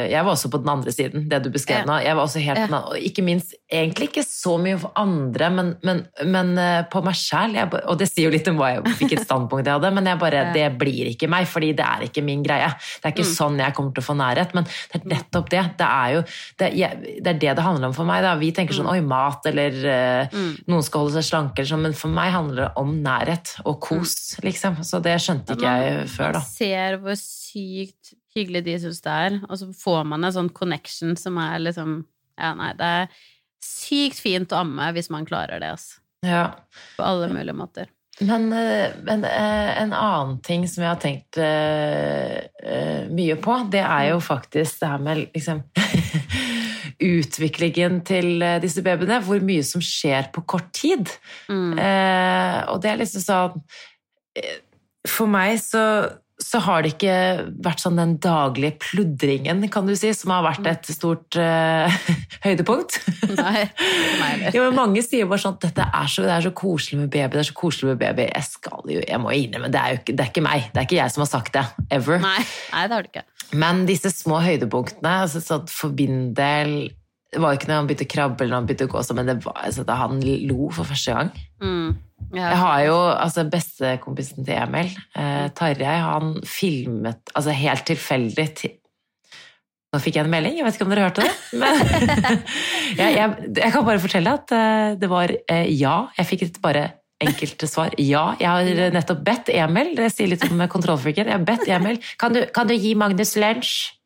[0.10, 2.00] Jeg var også på den andre siden, det du beskrev nå.
[2.02, 2.80] Jeg var også helt Ja.
[2.90, 7.14] og Ikke minst, egentlig ikke så mye for andre, men, men, men eh, på meg
[7.14, 7.54] sjæl.
[7.86, 10.42] Og det sier jo litt om hva jeg, hvilket standpunkt jeg hadde, men jeg bare,
[10.58, 12.72] det blir ikke meg, fordi det er ikke min greie.
[13.02, 13.36] Det er ikke Mm.
[13.36, 15.64] sånn jeg kommer til å få nærhet, men det er nettopp det.
[15.78, 16.22] Det er jo
[16.58, 18.24] det, jeg, det er det det handler om for meg.
[18.26, 18.34] Da.
[18.42, 20.58] Vi tenker sånn oi, mat, eller eh, Mm.
[20.68, 23.80] noen skal holde seg slanke, eller sånn, men for meg handler det om nærhet og
[23.86, 24.82] kos, liksom.
[24.84, 26.40] Så det skjønte ikke jeg før, da.
[26.42, 27.16] Man ser hvor
[27.48, 31.60] sykt hyggelig de syns det er, og så får man en sånn connection som er
[31.64, 32.00] liksom
[32.38, 33.22] Ja, nei, det er
[33.66, 36.02] sykt fint å amme hvis man klarer det, altså.
[36.26, 36.44] Ja.
[36.98, 37.90] På alle mulige måter.
[38.20, 43.84] Men, eh, men eh, en annen ting som jeg har tenkt eh, mye på, det
[43.84, 45.64] er jo faktisk det her med liksom
[46.98, 51.12] Utviklingen til disse babyene, hvor mye som skjer på kort tid.
[51.46, 51.76] Mm.
[51.78, 53.60] Og det er liksom sånn
[55.06, 55.84] For meg så,
[56.38, 57.14] så har det ikke
[57.66, 61.90] vært sånn den daglige pludringen, kan du si, som har vært et stort uh,
[62.46, 63.00] høydepunkt.
[63.32, 63.64] Nei,
[64.22, 67.10] nei men mange sier bare sånn at dette er så, det er så koselig med
[67.14, 67.34] baby.
[67.34, 68.28] det er så koselig med baby.
[68.30, 70.70] Jeg skal jo, jeg må innrømme, det er jo ikke, det er ikke meg.
[70.70, 71.66] Det er ikke jeg som har sagt det.
[71.98, 72.22] Ever.
[72.22, 72.40] Nei,
[72.76, 73.26] nei, det har du ikke.
[73.58, 76.92] Men disse små høydepunktene, altså sånn for min del
[77.32, 79.02] Det var jo ikke når han begynte å krabbe eller når han begynte å gå
[79.18, 81.32] men det var altså, da han lo for første gang.
[81.64, 81.96] Mm.
[82.34, 88.76] Jeg har jo altså bestekompisen til Emil, eh, Tarjei, han filmet altså helt tilfeldig til
[89.88, 91.30] Nå fikk jeg en melding, jeg vet ikke om dere hørte det.
[91.62, 91.78] Men
[93.00, 95.94] jeg, jeg, jeg kan bare fortelle at eh, det var eh, ja.
[96.18, 96.82] Jeg fikk et bare
[97.24, 97.96] enkelt svar.
[97.96, 102.02] Ja, jeg har nettopp bedt Emil, det sier litt om kontrollfreaken, jeg har bedt Emil
[102.20, 103.97] kan du, kan du gi Magnus lunsj?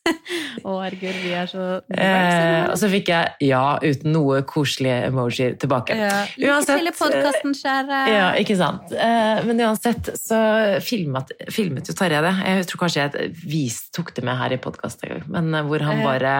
[0.66, 5.50] Å, herregud, vi er så Eh, og så fikk jeg ja uten noe koselige emoji
[5.60, 5.96] tilbake.
[5.98, 6.22] ja.
[6.40, 7.98] Lykke Uansett, til i podkasten, kjære.
[8.14, 8.94] Ja, ikke sant.
[8.94, 10.38] Eh, Men uansett så
[10.84, 12.34] filmet, filmet jo Tarjei det.
[12.48, 15.66] Jeg tror kanskje jeg vis, tok det med her i podkast en gang, men eh,
[15.68, 16.36] hvor han bare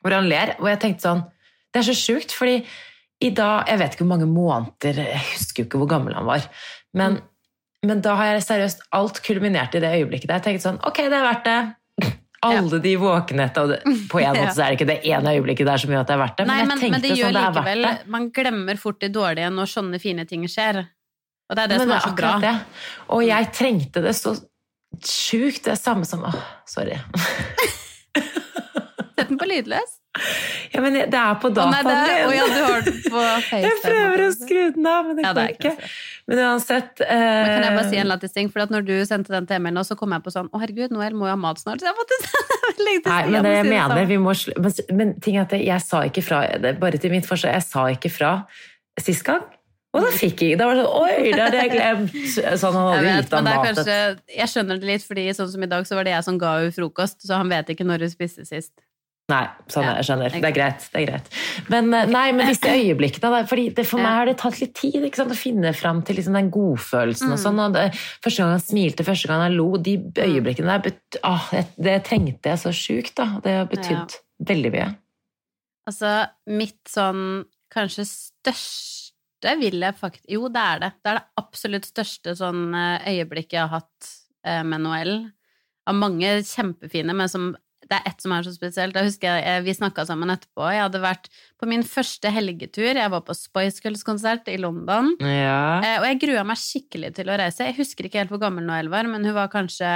[0.00, 0.54] Hvor han ler.
[0.60, 1.26] Og jeg tenkte sånn
[1.72, 2.62] Det er så sjukt, fordi
[3.20, 6.24] i dag Jeg vet ikke hvor mange måneder Jeg husker jo ikke hvor gammel han
[6.28, 6.46] var.
[6.96, 7.18] Men,
[7.84, 10.40] men da har jeg seriøst alt kulminert i det øyeblikket der.
[10.40, 11.58] Jeg tenkte sånn Ok, det er verdt det.
[12.46, 13.66] Alle de våkenheta,
[14.10, 16.14] på en måte så er det ikke det ene øyeblikket der som gjør at det
[16.14, 17.92] er verdt det, Nei, men men, men det sånn, det likevel det.
[18.14, 20.80] Man glemmer fort det dårlige når sånne fine ting skjer.
[21.50, 22.32] Og det er det Men som er så bra.
[22.40, 22.54] Det.
[23.16, 24.34] Og jeg trengte det så
[25.04, 25.64] sjukt.
[25.66, 26.38] Det er samme som Åh,
[26.70, 26.96] sorry.
[28.16, 29.99] Sett den på lydløs.
[30.74, 32.34] Ja, men det er på dataen å, min.
[32.34, 33.60] ja, du har den på FaceTime.
[33.62, 35.72] Jeg prøver å skru den av, men det Ja, går ikke.
[36.30, 38.50] Men uansett eh, Men kan jeg bare si en lættis ting?
[38.50, 40.90] For når du sendte den til Emil nå, så kom jeg på sånn Å, herregud,
[40.94, 41.82] Noel må jo ha mat snart.
[41.82, 42.18] Så jeg måtte
[42.86, 45.54] legge til Nei, men det jeg mener, vi må sl men, men ting er at
[45.58, 48.34] jeg sa ikke fra det- Bare til mitt forsvar, jeg sa ikke fra
[49.00, 49.46] sist gang.
[49.94, 52.12] Og da fikk jeg Da var det sånn Oi, det hadde jeg glemt!
[52.62, 53.96] Sånn, han Jeg vet, men det er kanskje,
[54.42, 56.52] jeg skjønner det litt, fordi sånn som i dag, så var det jeg som ga
[56.60, 58.74] henne frokost, så han vet ikke når hun spiste sist.
[59.30, 60.34] Nei, sånn Ja, jeg skjønner.
[60.34, 60.86] Det er greit.
[60.92, 61.28] det er greit.
[61.70, 64.74] Men, eh, nei, men disse øyeblikkene da, fordi det, For meg har det tatt litt
[64.78, 67.30] tid sant, å finne fram til liksom den godfølelsen.
[67.30, 67.44] og Mm.
[67.44, 67.84] sånn, og det,
[68.24, 71.96] Første gang han smilte, første gang han lo, de øyeblikkene der bet, ah, det, det
[72.10, 73.14] trengte jeg så sjukt.
[73.16, 73.28] da.
[73.44, 74.18] Det har betydd
[74.50, 74.88] veldig mye.
[75.88, 76.10] Altså,
[76.46, 80.90] mitt sånn kanskje største vil jeg faktisk Jo, det er det.
[81.02, 84.10] Det er det absolutt største sånn eh, øyeblikket jeg har hatt
[84.44, 85.14] eh, med Noel.
[85.88, 87.54] Av mange kjempefine, men som
[87.90, 88.94] det er ett som er så spesielt.
[88.94, 90.68] Da husker jeg, eh, Vi snakka sammen etterpå.
[90.70, 91.26] Jeg hadde vært
[91.58, 92.94] på min første helgetur.
[92.94, 95.16] Jeg var på Spice Girls-konsert i London.
[95.20, 95.80] Ja.
[95.82, 97.66] Eh, Og jeg grua meg skikkelig til å reise.
[97.66, 99.90] Jeg husker ikke helt hvor gammel Noel var, men hun var kanskje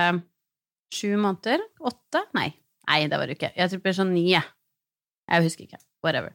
[0.95, 1.63] sju måneder?
[1.81, 2.25] Åtte?
[2.35, 2.51] Nei.
[2.89, 3.53] Nei, det var hun ikke.
[3.57, 4.45] Jeg tror hun ble sånn ni, jeg.
[5.31, 5.81] Jeg husker ikke.
[6.05, 6.35] Whatever.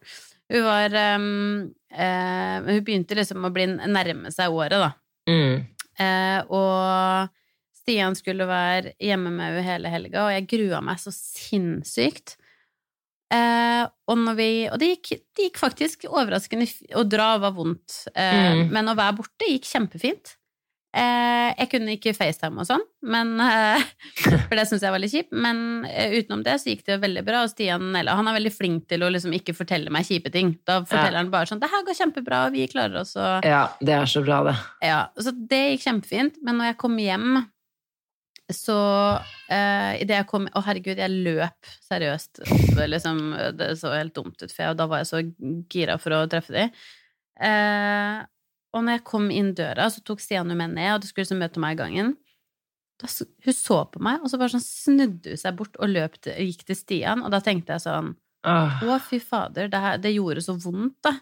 [0.50, 4.94] Hun var um, eh, Hun begynte liksom å bli nærme seg året, da.
[5.30, 5.68] Mm.
[6.00, 7.30] Eh, og
[7.90, 12.36] Stian skulle være hjemme med henne hele helga, og jeg grua meg så sinnssykt.
[13.34, 16.66] Eh, og, vi, og det, gikk, det gikk faktisk overraskende
[16.98, 18.70] Å dra var vondt, eh, Mm.
[18.74, 20.36] men å være borte gikk kjempefint.
[20.98, 23.84] Eh, jeg kunne ikke FaceTime og sånn, men, eh,
[24.48, 25.30] for det syns jeg var litt kjipt.
[25.38, 27.44] Men eh, utenom det så gikk det veldig bra.
[27.46, 30.56] Og Stian eller, han er veldig flink til å liksom ikke fortelle meg kjipe ting.
[30.66, 33.68] Da forteller han bare sånn 'Det her går kjempebra, og vi klarer oss', og Ja,
[33.80, 34.58] det er så bra, det.
[34.82, 37.46] ja, så det gikk kjempefint, men når jeg kom hjem,
[38.56, 38.78] så
[39.52, 42.42] eh, Idet jeg kom Å, herregud, jeg løp seriøst.
[42.80, 43.22] Liksom,
[43.60, 45.22] det så helt dumt ut, for jeg, og da var jeg så
[45.72, 46.72] gira for å treffe dem.
[47.40, 48.24] Eh,
[48.76, 51.42] og når jeg kom inn døra, så tok Stian meg ned, og de skulle liksom
[51.42, 52.16] møte meg i gangen.
[53.00, 53.10] Da,
[53.46, 56.36] hun så på meg, og så bare sånn snudde hun seg bort og løp til,
[56.50, 58.12] gikk til Stian, og da tenkte jeg sånn
[58.50, 58.82] Åh.
[58.86, 61.16] å, fy fader, det, her, det gjorde så vondt, da.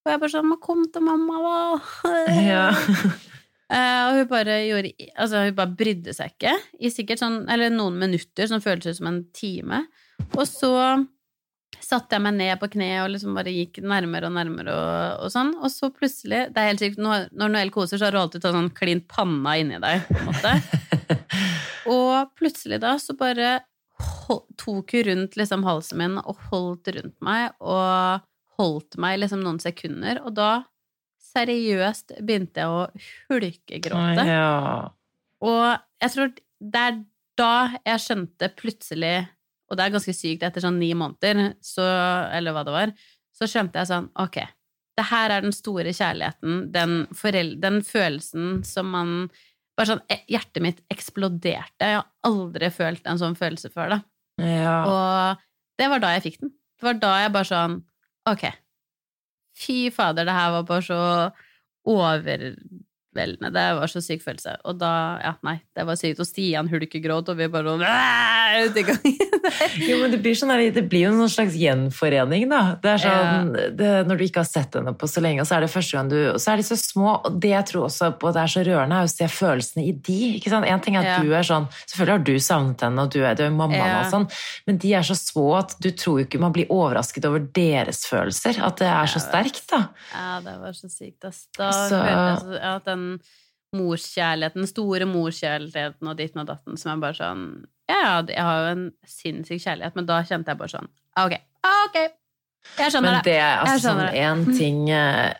[0.00, 2.14] Og jeg bare sånn, men kom til mamma, da.
[2.40, 2.64] Ja.
[3.70, 7.70] Eh, og hun bare gjorde Altså, hun bare brydde seg ikke i sikkert sånn Eller
[7.70, 9.84] noen minutter, som føltes ut som en time.
[10.34, 10.72] Og så
[11.80, 15.32] satte jeg meg ned på kne og liksom bare gikk nærmere og nærmere og, og
[15.32, 15.54] sånn.
[15.62, 18.44] Og så plutselig Det er helt sykt, når, når Noel koser, så har du alltid
[18.44, 20.54] tatt sånn klint panna inni deg, på en måte.
[21.90, 23.60] Og plutselig da så bare
[24.60, 28.22] tok hun rundt liksom halsen min og holdt rundt meg og
[28.60, 30.50] holdt meg liksom noen sekunder, og da
[31.30, 32.86] seriøst begynte jeg å
[33.30, 34.26] hulkegråte.
[34.28, 34.90] Ja.
[35.46, 35.64] Og
[36.02, 37.02] jeg tror det er
[37.40, 37.52] da
[37.86, 39.16] jeg skjønte plutselig,
[39.70, 41.84] og det er ganske sykt etter sånn ni måneder, så,
[42.36, 42.94] eller hva det var,
[43.36, 44.42] så skjønte jeg sånn, ok,
[45.00, 46.96] det her er den store kjærligheten, den,
[47.62, 49.12] den følelsen som man,
[49.78, 51.86] bare sånn, eh, hjertet mitt eksploderte.
[51.86, 54.00] Jeg har aldri følt en sånn følelse før da.
[54.44, 54.74] ja.
[54.84, 55.46] Og
[55.80, 56.52] det var da jeg fikk den.
[56.76, 57.78] Det var da jeg bare sånn
[58.28, 58.42] Ok,
[59.60, 61.30] fy fader, det her var bare så
[63.14, 63.50] overveldende.
[63.52, 64.56] Det var så syk følelse.
[64.64, 66.20] Og da Ja, nei, det var sykt.
[66.20, 69.18] Og Stian hulkegråt, og vi bare sånn ut i.
[69.88, 72.76] Jo, men det blir, sånn det blir jo noen slags gjenforening, da.
[72.82, 75.56] Det er sånn, det, når du ikke har sett henne på så lenge, og så
[75.56, 77.86] er det første gang du Og så er de så små, og det jeg tror
[77.88, 80.18] også på det er så rørende, er å se følelsene i de.
[80.38, 80.68] ikke sant?
[80.68, 81.18] En ting er at Ja.
[81.24, 84.00] du er sånn Selvfølgelig har du savnet henne, og du er, du er mammaen Ja.
[84.04, 84.28] og sånn,
[84.66, 88.04] men de er så små at du tror jo ikke man blir overrasket over deres
[88.06, 88.60] følelser.
[88.62, 89.88] At det er så sterkt, da.
[90.12, 91.46] Ja, det var så sykt, ass.
[91.56, 92.99] Da Så- følte jeg ja, at den
[93.76, 97.44] morskjærligheten, den store morskjærligheten og ditten og datten, som er bare sånn
[97.90, 101.36] Ja, jeg har jo en sinnssyk kjærlighet, men da kjente jeg bare sånn ah, Ok,
[101.66, 102.00] ah, ok,
[102.80, 103.32] jeg skjønner Men det.
[103.32, 105.30] det, altså, sånn, en ting eh,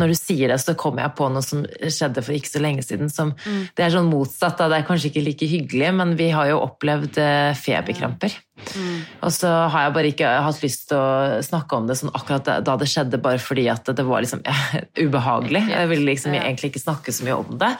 [0.00, 2.84] Når du sier det, så kommer jeg på noe som skjedde for ikke så lenge
[2.86, 3.10] siden.
[3.12, 3.64] Som, Mm.
[3.76, 4.56] Det er sånn motsatt.
[4.60, 4.68] Da.
[4.72, 8.36] Det er kanskje ikke like hyggelig, men vi har jo opplevd eh, feberkramper.
[8.76, 9.00] Mm.
[9.26, 12.48] Og så har jeg bare ikke hatt lyst til å snakke om det sånn akkurat
[12.64, 14.42] da det skjedde, bare fordi at det var liksom
[15.04, 15.64] ubehagelig.
[15.72, 16.42] Jeg ville liksom Ja.
[16.46, 17.72] egentlig ikke snakke så mye om det.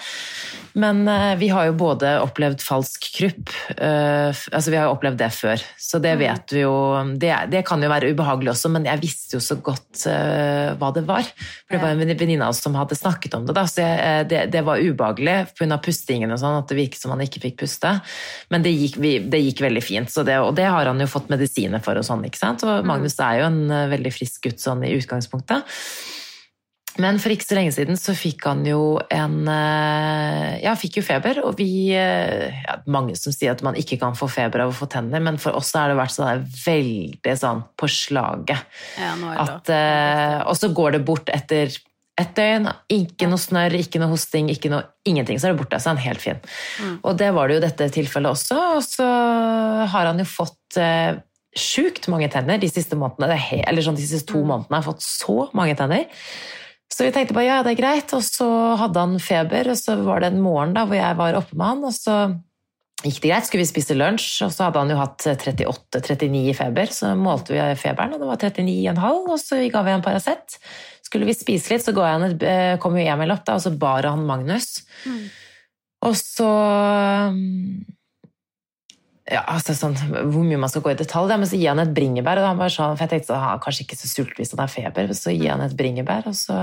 [0.74, 5.18] Men uh, vi har jo både opplevd falsk krupp uh, Altså, vi har jo opplevd
[5.20, 6.20] det før, så det Mm.
[6.22, 6.72] vet vi jo
[7.20, 10.90] det, det kan jo være ubehagelig også, men jeg visste jo så godt uh, hva
[10.96, 11.24] det var.
[11.66, 14.26] For det var en venninne av oss som hadde snakket om det, da, så jeg,
[14.32, 15.78] det, det var ubehagelig pga.
[15.82, 17.94] pustingen og sånn, at det virket som han ikke fikk puste.
[18.52, 21.10] Men det gikk, vi, det gikk veldig fint, så det, og det har han jo
[21.10, 22.64] fått medisiner for og sånn, ikke sant.
[22.66, 25.68] Og Magnus er jo en eh, veldig frisk gutt sånn i utgangspunktet.
[27.00, 31.04] Men for ikke så lenge siden så fikk han jo en eh, Ja, fikk jo
[31.06, 34.74] feber, og vi eh, ja, Mange som sier at man ikke kan få feber av
[34.74, 38.68] å få tenner, men for oss har det vært sånn veldig sånn på slaget.
[39.00, 39.14] Ja,
[39.46, 39.72] At,
[40.44, 41.72] og så går det bort etter
[42.20, 42.68] et døgn.
[42.92, 45.40] Ikke noe snørr, ikke noe hosting, ikke noe, ingenting.
[45.40, 45.80] Så er det borte.
[45.80, 46.40] Så er han helt fin.
[46.82, 46.96] Mm.
[47.00, 48.58] Og det var det jo dette tilfellet også.
[48.76, 49.06] Og så
[49.94, 51.16] har han jo fått eh,
[51.56, 53.38] sjukt mange tenner de siste månedene.
[53.38, 54.50] Er Eller sånn de siste to Mm.
[54.52, 56.06] månedene har fått så mange tenner.
[56.92, 58.12] Så vi tenkte bare ja, det er greit.
[58.12, 61.40] Og så hadde han feber, og så var det en morgen da hvor jeg var
[61.40, 62.16] oppe med han, og så
[63.02, 63.46] gikk det greit.
[63.48, 66.92] Skulle vi spise lunsj, og så hadde han jo hatt 38-39 i feber.
[66.92, 70.60] Så målte vi feberen, og det var 39,5, og så ga vi en Paracet.
[71.12, 73.72] Skulle vi spise litt, så jeg et, eh, kom jo Emil opp, da, og så
[73.76, 74.86] bar han Magnus.
[75.04, 75.26] Mm.
[76.08, 76.46] Og så
[77.36, 77.82] mm,
[79.28, 79.94] ja, altså sånn,
[80.32, 82.40] Hvor mye man skal gå i detalj, da, men så gir han et bringebær.
[82.40, 84.54] Og han bare sånn, for jeg tenkte sånn, han er kanskje ikke så sulten hvis
[84.56, 86.62] han har feber, så gir han et bringebær, og så,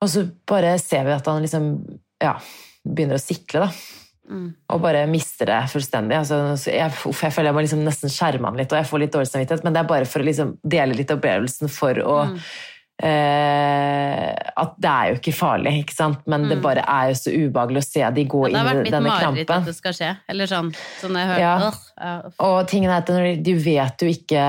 [0.00, 1.70] og så bare ser vi at han liksom
[2.24, 2.34] ja,
[2.88, 3.66] begynner å sikle.
[3.66, 3.70] da.
[4.26, 4.46] Mm.
[4.74, 6.16] Og bare mister det fullstendig.
[6.18, 9.04] Altså, jeg, uff, jeg føler jeg må liksom nesten skjerme han litt, og jeg får
[9.04, 12.16] litt dårlig samvittighet, men det er bare for å liksom dele litt opplevelsen for å
[12.32, 12.40] Mm.
[13.02, 16.22] Eh, At det er jo ikke farlig, ikke sant?
[16.26, 16.62] men det Mm.
[16.62, 18.82] bare er jo så ubehagelig å se de gå Ja, det har inn vært i
[18.86, 19.56] mitt denne mareritt krampen.
[19.60, 20.16] at det skal skje.
[20.28, 20.70] Eller sånn.
[21.02, 21.72] sånn jeg hører, Ja.
[22.00, 22.30] Uh.
[22.40, 24.40] Og tingen er at de vet jo ikke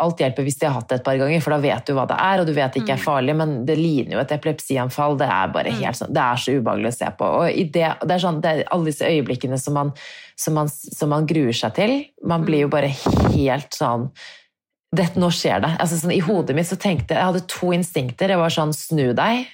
[0.00, 2.06] Alt hjelper hvis de har hatt det et par ganger, for da vet du hva
[2.08, 5.18] det er, og du vet det ikke er farlig, men det ligner jo et epilepsianfall.
[5.18, 7.24] Det er bare helt sånn, det er så ubehagelig å se på.
[7.42, 9.92] Og i det, det er sånn, det er alle disse øyeblikkene som man,
[10.36, 12.06] som, man, som man gruer seg til.
[12.24, 12.88] Man blir jo bare
[13.34, 14.10] helt sånn
[14.94, 15.74] dette, nå skjer det.
[15.82, 18.32] Altså, sånn, I hodet mitt så tenkte jeg Jeg hadde to instinkter.
[18.32, 19.48] Jeg var sånn Snu deg.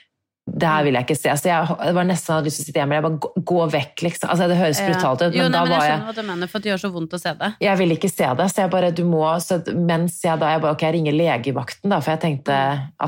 [0.45, 1.31] Det her vil jeg ikke se.
[1.33, 2.97] Altså, jeg, det var nesten hadde lyst til å sitte hjemme.
[2.99, 4.29] Jeg bare gå, gå vekk, liksom.
[4.29, 6.17] Altså, det høres brutalt ut, men jo, nei, da men var jeg jeg skjønner hva
[6.17, 7.49] du mener, for det gjør så vondt å se det.
[7.65, 10.63] jeg vil ikke se det, så jeg bare, du må, så mens jeg da, jeg
[10.67, 12.59] bare, ok, jeg ringer legevakten da, for jeg tenkte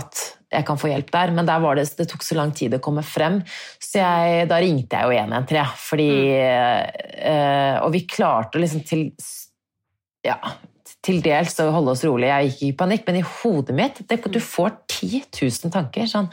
[0.00, 0.22] at
[0.56, 2.80] jeg kan få hjelp der, men der var det, det tok så lang tid å
[2.80, 3.42] komme frem,
[3.84, 6.08] så jeg, da ringte jeg jo 113, fordi,
[6.40, 9.10] eh, og vi klarte liksom til,
[10.24, 10.40] ja,
[11.06, 14.18] til dels å holde oss rolig, jeg gikk i panikk, men i hodet mitt, det,
[14.26, 16.28] du får 10 000 tanker, sånn,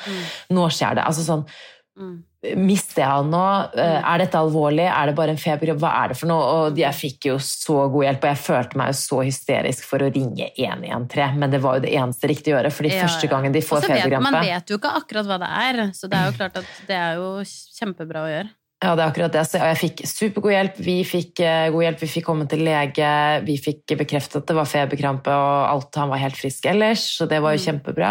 [0.53, 1.47] nå skjer det, altså sånn,
[1.93, 2.23] Mm.
[2.57, 3.41] Mister jeg han nå?
[3.77, 4.87] Eh, Er dette alvorlig?
[4.89, 5.77] Er det bare en feberjobb?
[5.79, 6.47] Hva er det for noe?
[6.65, 10.03] Og jeg fikk jo så god hjelp, og jeg følte meg jo så hysterisk for
[10.03, 13.29] å ringe 113, men det var jo det eneste riktige å gjøre, fordi Ja, første
[13.31, 16.25] gangen de får vet, man vet jo ikke akkurat hva det er, så det er
[16.31, 17.29] jo klart at det er jo
[17.77, 18.49] kjempebra å gjøre.
[18.83, 19.41] Ja, det er akkurat det.
[19.47, 20.79] Så jeg fikk supergod hjelp.
[20.83, 23.11] Vi fikk eh, god hjelp, vi fikk komme til lege,
[23.47, 27.27] vi fikk bekreftet at det var feberkrampe, og alt, han var helt frisk ellers, så
[27.31, 28.09] det var jo kjempebra.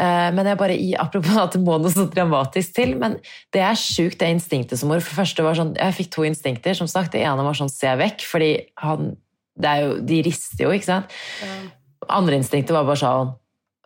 [0.00, 3.18] Eh, Men jeg bare, apropos at det må noe så dramatisk til, men
[3.52, 5.02] det er sjukt det instinktet som mor.
[5.04, 7.12] For det første var sånn, jeg fikk to instinkter, som sagt.
[7.12, 9.12] Det ene var sånn, se vekk, fordi han,
[9.60, 11.12] det er jo, de rister jo, ikke sant?
[12.08, 13.36] Andre instinktet var bare sånn «Ja,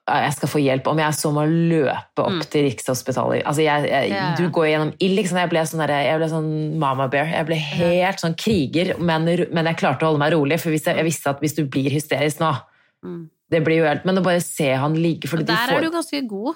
[0.09, 2.41] jeg skal få hjelp om jeg så må løpe opp Mm.
[2.51, 3.45] til Rikshospitalet.
[3.47, 4.35] Altså jeg, jeg, Ja, ja.
[4.37, 5.17] Du går gjennom ild.
[5.17, 5.39] Liksom.
[5.39, 7.27] Jeg ble sånn, der, jeg ble sånn mama bear.
[7.27, 10.59] Jeg ble helt sånn kriger, men, men jeg klarte å holde meg rolig.
[10.61, 12.53] For hvis jeg, jeg visste at hvis du blir hysterisk nå
[13.03, 13.29] Mm.
[13.51, 15.81] det blir jo helt, Men å bare se han ligge fordi der de får, er
[15.83, 16.55] du ganske god.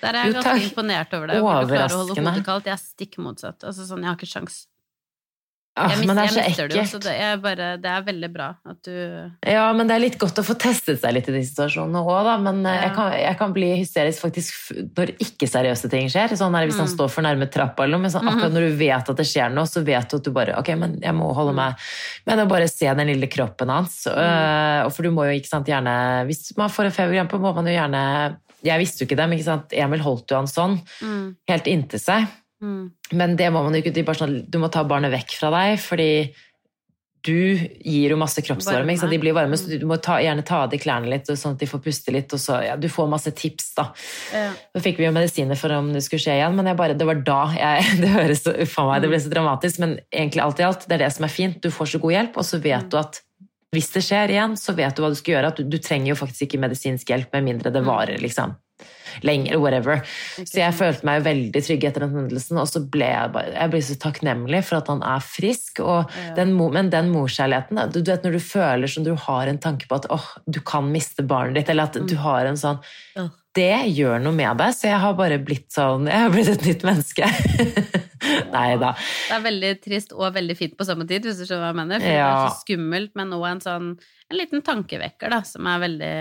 [0.00, 1.36] Der er jeg Jo, ganske imponert over deg.
[1.42, 2.64] Hvor du klarer å holde Overraskende.
[2.64, 3.58] Jeg er stikk motsatt.
[3.64, 4.66] Altså sånn, jeg har ikke sjans.
[5.76, 7.02] Ah, Jeg, Men det er så det ekkelt.
[7.04, 8.92] det er, bare, det er veldig bra at du
[9.46, 12.24] Ja, men det er litt godt å få testet seg litt i de situasjonene òg,
[12.26, 12.34] da.
[12.42, 12.82] Men eh, Ja.
[12.88, 16.34] jeg, kan, jeg kan bli hysterisk faktisk når ikke-seriøse ting skjer.
[16.36, 16.94] Sånn er det hvis han Mm.
[16.96, 18.02] står for nærme trappa eller noe.
[18.08, 20.30] Men sånn, akkurat når du vet at det skjer noe, så vet du at du
[20.32, 21.74] bare Ok, men jeg må holde meg
[22.26, 24.06] med å bare se den lille kroppen hans.
[24.10, 27.54] øh, og for du må jo ikke sant, gjerne Hvis man får en feberkrampe, må
[27.54, 28.04] man jo gjerne
[28.62, 32.26] Jeg visste jo ikke det, men Emil holdt jo han sånn, mm, helt inntil seg.
[32.62, 34.14] Mm, Men det må man jo ikke.
[34.14, 36.12] Sånn, du må ta barnet vekk fra deg, fordi
[37.22, 37.34] du
[37.84, 38.94] gir jo masse kroppsvarme.
[38.96, 39.10] Varme.
[39.12, 41.60] De blir varme, så du må ta, gjerne ta av de klærne litt, sånn at
[41.60, 42.32] de får puste litt.
[42.40, 43.84] Så, ja, du får masse tips, da.
[44.32, 44.46] ja.
[44.72, 47.20] Så fikk vi jo medisiner for om det skulle skje igjen, men bare, det var
[47.26, 50.68] da jeg, Det høres uff a meg, det ble så dramatisk, men egentlig alt i
[50.70, 51.60] alt, det er det som er fint.
[51.60, 52.88] Du får så god hjelp, og så vet Mm.
[52.88, 53.20] du at
[53.76, 55.50] hvis det skjer igjen, så vet du hva du skal gjøre.
[55.60, 57.86] Du, du trenger jo faktisk ikke medisinsk hjelp, med mindre det Mm.
[57.92, 58.56] varer, liksom.
[59.26, 60.04] Lenger, whatever.
[60.38, 63.72] Så jeg følte meg veldig trygg etter den hendelsen, og så ble jeg, bare, jeg
[63.72, 65.80] ble så takknemlig for at han er frisk.
[65.82, 66.34] Og Ja.
[66.38, 69.88] den, men den morskjærligheten, du, du vet når du føler som du har en tanke
[69.90, 72.78] på at åh, du kan miste barnet ditt, eller at du har en sånn
[73.52, 76.62] Det gjør noe med deg, så jeg har bare blitt sånn Jeg har blitt et
[76.68, 77.26] nytt menneske.
[78.54, 78.92] Nei da.
[78.94, 81.78] Det er veldig trist og veldig fint på samme tid, hvis du skjønner hva jeg
[81.80, 82.02] mener.
[82.04, 83.88] For det er så skummelt, men òg en sånn
[84.30, 86.14] en liten tankevekker, da, som er veldig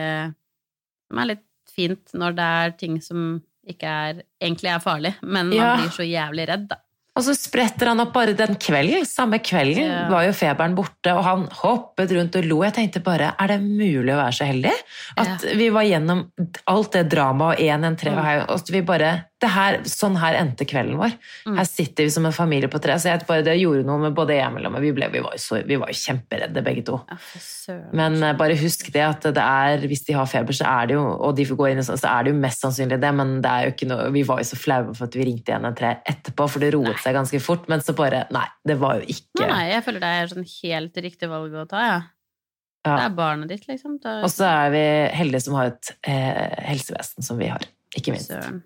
[1.10, 1.46] Som er litt
[1.80, 3.26] fint når det er ting som
[3.70, 5.74] ikke er egentlig er farlig, men man Ja.
[5.80, 6.80] blir så jævlig redd, da.
[7.20, 9.04] Og så spretter han opp bare den kvelden.
[9.06, 10.08] Samme kvelden Ja.
[10.10, 12.62] var jo feberen borte, og han hoppet rundt og lo.
[12.64, 14.72] Jeg tenkte bare, er det mulig å være så heldig?
[15.18, 16.22] At vi var gjennom
[16.66, 20.98] alt det dramaet og 113 og her, og vi bare her, Sånn her endte kvelden
[21.00, 21.14] vår.
[21.48, 21.56] Mm.
[21.62, 22.98] Her sitter vi som en familie på tre.
[23.00, 24.84] Så jeg bare, det gjorde noe med både Emil og meg.
[24.84, 27.00] Vi, ble, vi, var jo så, vi var jo kjemperedde begge to.
[27.08, 27.20] Ja.
[27.96, 30.98] Men uh, bare husk det at det er, hvis de har feber, så er det
[30.98, 33.50] jo og de får gå inn så er det jo mest sannsynlig det, men det
[33.50, 36.48] er jo ikke noe, vi var jo så flaue for at vi ringte 113 etterpå,
[36.50, 39.66] for det roet seg ganske fort, men så bare Nei, det var jo ikke Nei,
[39.72, 42.00] jeg føler det er sånn helt riktig valg å ta, ja.
[42.88, 42.96] Ja.
[42.96, 43.98] Det er barnet ditt, liksom.
[44.06, 44.84] Er- Og så er vi
[45.18, 48.32] heldige som har et eh, helsevesen som vi har, ikke minst.
[48.32, 48.62] Søren.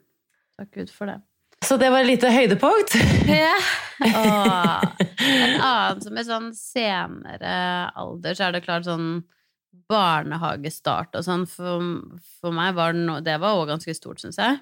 [0.59, 1.19] Takk Gud for det.
[1.63, 2.95] Så det var et lite høydepunkt.
[3.29, 3.55] Ja.
[4.03, 4.83] Åh.
[5.23, 7.53] En annen som er sånn senere
[7.95, 9.23] alder, så er det klart sånn
[9.89, 11.45] barnehagestart og sånn.
[11.49, 11.83] For,
[12.41, 14.59] for meg var det, no, det var også ganske stort, syns jeg.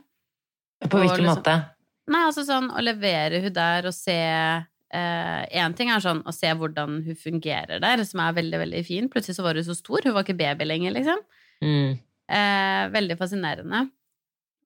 [0.88, 1.58] På hvilken liksom- måte?
[2.12, 4.18] Nei, altså sånn å levere hun der og se
[4.92, 9.06] Én ting er sånn å se hvordan hun fungerer der, som er veldig, veldig fin.
[9.08, 11.22] Plutselig så var hun så stor, hun var ikke baby lenger, liksom.
[11.64, 11.94] Mm.
[12.28, 13.86] Eh, veldig fascinerende.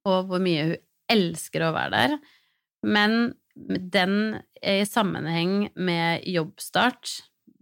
[0.10, 2.18] Og hvor mye hun elsker å være der.
[2.86, 7.22] Men den i sammenheng med jobbstart,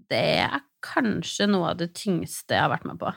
[0.10, 3.12] det er kanskje noe av det tyngste jeg har vært med på.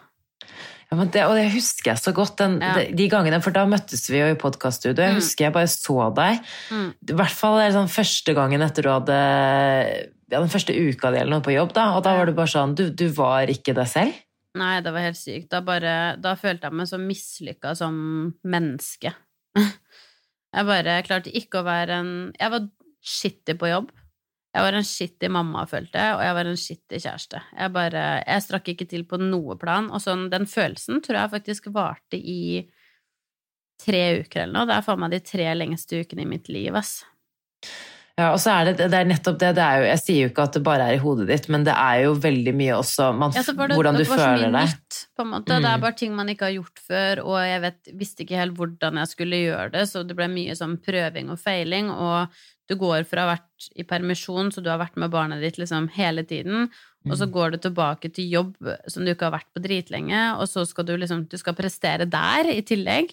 [0.87, 2.75] Ja, det, og det husker jeg så godt, den, Ja.
[2.79, 5.03] de, de gangene, for da møttes vi jo i podkaststudio.
[5.03, 5.21] Jeg Mm.
[5.21, 6.39] husker jeg bare så deg.
[6.71, 6.93] Mm.
[7.11, 9.17] I hvert fall sånn første gangen etter du hadde
[10.31, 11.97] ja, Den første uka di eller noe på jobb, da.
[11.97, 14.15] Og da var du bare sånn Du, du var ikke deg selv.
[14.57, 15.51] Nei, det var helt sykt.
[15.51, 19.13] Da, bare, da følte jeg meg så mislykka som menneske.
[20.55, 22.69] Jeg bare klarte ikke å være en Jeg var
[23.07, 23.91] skittig på jobb.
[24.57, 27.41] Jeg var en skittig mamma, følte jeg, og jeg var en skittig kjæreste.
[27.59, 31.33] Jeg bare, jeg strakk ikke til på noe plan, og sånn, den følelsen tror jeg
[31.35, 32.63] faktisk varte i
[33.85, 34.69] tre uker eller noe.
[34.71, 37.03] Det er faen meg de tre lengste ukene i mitt liv, ass.
[38.17, 40.29] Ja, og så er det, det er nettopp det, det er jo, Jeg sier jo
[40.31, 43.11] ikke at det bare er i hodet ditt, men det er jo veldig mye også
[43.13, 44.71] man, Ja, det, hvordan du føler deg.
[44.73, 45.51] Nytt, på en måte.
[45.53, 45.69] Det Mm.
[45.75, 48.97] er bare ting man ikke har gjort før, og jeg vet, visste ikke helt hvordan
[49.03, 52.29] jeg skulle gjøre det, så det ble mye sånn prøving og feiling, og
[52.69, 55.59] du går fra å ha vært i permisjon, så du har vært med barnet ditt
[55.61, 56.71] liksom hele tiden,
[57.07, 57.19] og Mm.
[57.21, 58.57] så går du tilbake til jobb
[58.89, 62.09] som du ikke har vært på dritlenge, og så skal du liksom Du skal prestere
[62.09, 63.13] der i tillegg.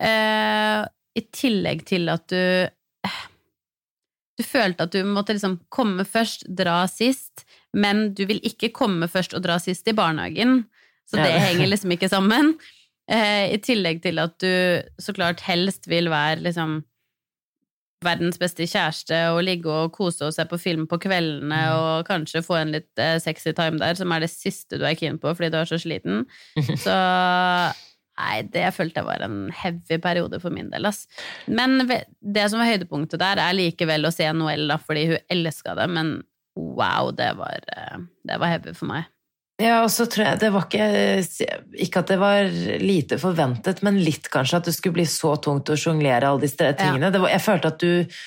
[0.00, 0.84] Eh,
[1.14, 2.68] I tillegg til at du
[4.40, 7.44] Du følte at du måtte liksom komme først, dra sist,
[7.76, 10.62] men du vil ikke komme først og dra sist i barnehagen,
[11.10, 11.42] så det Ja.
[11.50, 12.54] henger liksom ikke sammen.
[13.10, 16.84] Eh, I tillegg til at du så klart helst vil være liksom
[18.00, 22.40] verdens beste kjæreste og ligge og kose og se på film på kveldene og kanskje
[22.46, 25.34] få en litt eh, sexy time der, som er det siste du er keen på
[25.36, 26.22] fordi du er så sliten.
[26.86, 26.94] Så
[28.20, 31.06] Nei, det følte jeg var en heavy periode for min del, ass.
[31.48, 35.88] Men det som var høydepunktet der, er likevel å se Noella fordi hun elska det,
[35.92, 36.18] men
[36.58, 39.08] wow, det var, eh, det var heavy for meg.
[39.60, 40.84] Ja, og så tror jeg det var ikke
[41.84, 42.46] Ikke at det var
[42.80, 46.70] lite forventet, men litt kanskje at det skulle bli så tungt å sjonglere alle disse
[46.78, 47.10] tingene.
[47.12, 48.20] Det var, jeg følte at du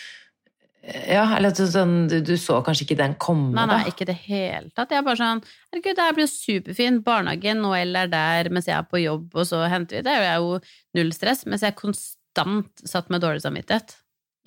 [0.84, 3.92] Ja, eller sånn, du, du så kanskje ikke den komme, Nei, nei, da.
[3.94, 4.92] ikke i det hele tatt.
[4.92, 5.40] Jeg er bare sånn
[5.72, 7.04] Herregud, det her blir jo superfint.
[7.06, 10.18] Barnehagen, Noel er der mens jeg er på jobb, og så henter vi det.
[10.20, 10.58] Det er jo
[11.00, 13.96] null stress, mens jeg konstant satt med dårlig samvittighet.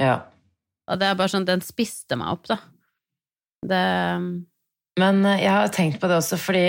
[0.02, 0.18] Ja.
[0.92, 2.58] Og det er bare sånn, den spiste meg opp, da.
[3.66, 3.80] Det
[5.00, 6.66] Men eh, jeg har tenkt på det også, fordi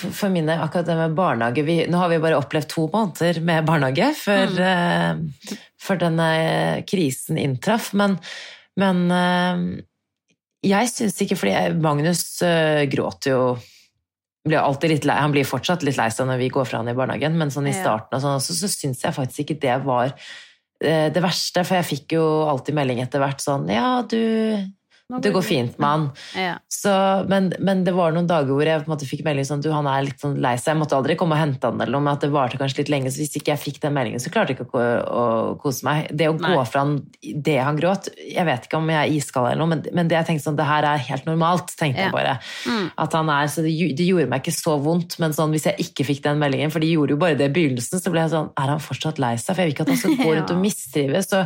[0.00, 2.86] for for min del, akkurat det med barnehage vi, Nå har vi bare opplevd to
[2.92, 5.26] måneder med barnehage før, Mm.
[5.50, 6.28] uh, før denne
[6.88, 8.16] krisen inntraff, men,
[8.78, 9.62] men eh,
[10.70, 13.44] jeg syns ikke Fordi Magnus eh, gråter jo.
[14.46, 16.88] Blir alltid litt lei, Han blir fortsatt litt lei seg når vi går fra han
[16.88, 19.74] i barnehagen, men sånn i starten og sånn så, så syns jeg faktisk ikke det
[19.84, 24.20] var eh, det verste, for jeg fikk jo alltid melding etter hvert sånn Ja, du
[25.18, 26.04] Det går fint med han.
[26.38, 26.54] Ja.
[26.70, 26.92] Så,
[27.28, 29.70] men, men det var noen dager hvor jeg på en måte fikk melding sånn du,
[29.74, 30.74] han er litt sånn lei seg.
[30.74, 32.92] Jeg måtte aldri komme og hente han, eller noe, men at det varte kanskje litt
[32.94, 33.10] lenge.
[33.10, 35.24] Så hvis ikke jeg fikk den meldingen, så klarte jeg ikke å, å
[35.60, 36.08] kose meg.
[36.14, 36.54] Det å Nei.
[36.54, 39.72] gå fra han det han gråt Jeg vet ikke om jeg er iskald eller noe,
[39.74, 42.08] men, men det jeg tenkte sånn, det her er helt normalt, tenkte Ja.
[42.08, 42.36] jeg bare.
[42.70, 42.86] Mm.
[43.04, 45.88] At han er, så det, det gjorde meg ikke så vondt, men sånn, hvis jeg
[45.88, 48.32] ikke fikk den meldingen, for de gjorde jo bare det i begynnelsen, så ble jeg
[48.34, 49.52] sånn Er han fortsatt lei seg?
[49.54, 51.30] For jeg vil ikke at han skal gå rundt og mistrives.
[51.30, 51.44] Så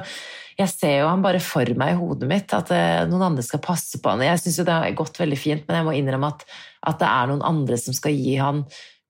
[0.59, 3.63] jeg ser jo han bare for meg i hodet mitt, at eh, noen andre skal
[3.65, 4.23] passe på han.
[4.27, 6.45] Jeg syns jo det har gått veldig fint, men jeg må innrømme at,
[6.91, 8.65] at det er noen andre som skal gi han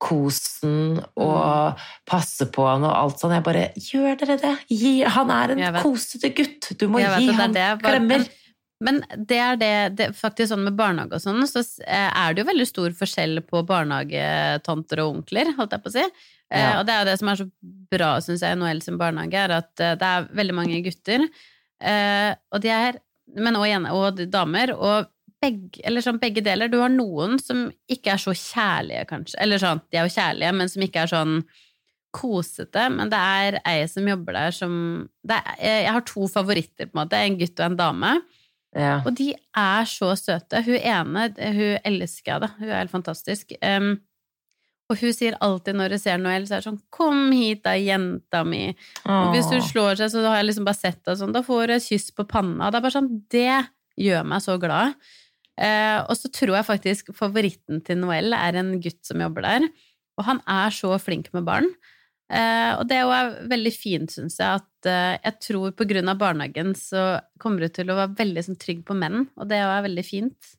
[0.04, 3.34] kosen og passe på han og alt sånn.
[3.38, 4.54] Jeg bare Gjør dere det?
[4.68, 6.72] Gi, han er en kosete gutt!
[6.80, 8.26] Du må gi bare- klemmer.
[8.84, 12.42] Men det er det, det faktisk sånn med barnehage og sånn, så eh, er det
[12.42, 16.04] jo veldig stor forskjell på barnehagetanter og onkler, holdt jeg på å si.
[16.04, 16.74] Eh, Ja.
[16.80, 17.48] Og det er jo det som er så
[17.94, 21.24] bra, syns jeg, i Noel sin barnehage, er at eh, det er veldig mange gutter,
[21.80, 23.00] eh, og de er
[23.34, 25.06] Men også, og damer, og
[25.40, 26.68] begge, eller sånn, begge deler.
[26.68, 29.38] Du har noen som ikke er så kjærlige, kanskje.
[29.40, 31.38] Eller sånn, de er jo kjærlige, men som ikke er sånn
[32.14, 32.84] kosete.
[32.92, 34.74] Men det er ei som jobber der som
[35.24, 37.16] er, Jeg har to favoritter, på en måte.
[37.16, 38.12] En gutt og en dame.
[38.74, 38.98] Ja.
[39.06, 40.62] Og de er så søte.
[40.66, 42.50] Hun ene, hun elsker jeg, da.
[42.58, 43.54] Hun er helt fantastisk.
[43.62, 43.96] Um,
[44.92, 47.72] og hun sier alltid når hun ser Noel, så er det sånn 'Kom hit, da,
[47.78, 48.74] jenta mi'.
[49.08, 51.68] Og hvis hun slår seg, så har jeg liksom bare sett det sånn, da får
[51.68, 52.70] hun et kyss på panna.
[52.70, 53.54] Det er bare sånn, det
[53.96, 54.94] gjør meg så glad.
[55.54, 59.68] Uh, og så tror jeg faktisk favoritten til Noel er en gutt som jobber der.
[60.18, 61.70] Og han er så flink med barn.
[62.32, 66.18] Uh, og det er jo veldig fint, syns jeg, at jeg tror på grunn av
[66.20, 69.82] barnehagen så kommer du til å være veldig sånn, trygg på menn, og det er
[69.88, 70.52] veldig fint.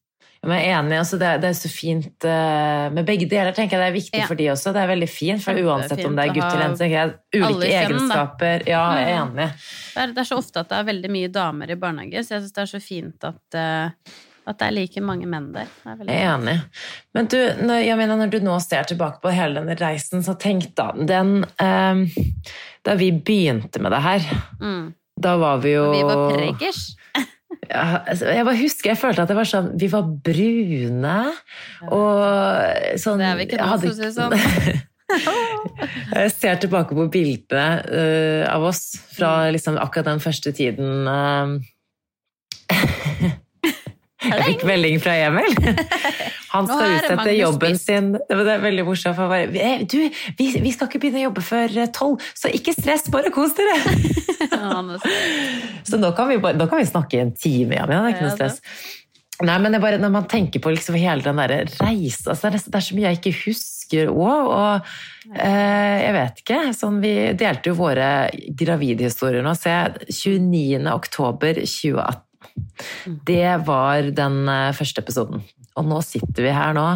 [0.46, 3.56] Ja, jeg er enig, altså det, er, det er så fint uh, med begge deler,
[3.56, 4.28] tenker jeg det er viktig Ja.
[4.30, 4.74] for de også.
[4.76, 8.68] Det er veldig fint, for uansett om det er gutt eller jente, ulike kjønn, egenskaper.
[8.70, 9.32] Ja, jeg er Mm.
[9.34, 9.48] enig.
[9.96, 12.36] Det er, det er så ofte at det er veldig mye damer i barnehage, så
[12.36, 14.14] jeg syns det er så fint at, uh,
[14.46, 15.66] at det er like mange menn der.
[15.88, 16.58] Er Jeg er enig.
[17.18, 20.38] Men du, når, jeg mener, når du nå ser tilbake på hele denne reisen, så
[20.38, 22.06] tenk da den eh,
[22.86, 24.22] Da vi begynte med det her,
[24.62, 24.94] Mm.
[25.22, 26.84] da var vi jo Vi var preggers.
[27.70, 31.16] Ja, altså, jeg bare husker, jeg følte at det var sånn Vi var brune
[31.90, 34.36] og sånn Det er vi ikke nå, for å si det sånn.
[36.16, 38.84] Jeg ser tilbake på bildene uh, av oss
[39.16, 39.54] fra Mm.
[39.56, 41.48] liksom, akkurat den første tiden eh,
[44.26, 45.56] Jeg fikk melding fra Emil.
[46.56, 48.12] Han skal utsette jobben sin.
[48.16, 49.18] Det er veldig morsomt.
[49.18, 49.98] For bare, «Eh, du,
[50.40, 53.56] vi, vi skal ikke begynne å jobbe før eh, tolv, så ikke stress, bare kos
[53.58, 53.76] dere!
[54.66, 55.08] Han er
[55.90, 58.28] så- nå kan vi, nå kan vi snakke i en time, men det er ikke
[58.30, 58.62] noe stress.
[59.44, 62.62] Nei, men det bare når man tenker på liksom hele den der reise altså det
[62.72, 64.52] er så mye jeg ikke husker òg.
[64.56, 66.60] Og eh, jeg vet ikke.
[66.78, 68.08] Sånn, vi delte jo våre
[68.56, 69.52] gravidhistorier nå.
[69.60, 69.74] Se,
[70.08, 70.80] 29.
[70.94, 72.25] oktober 2018.
[73.28, 75.44] Det var den eh, første episoden.
[75.76, 76.88] Og nå sitter vi her nå.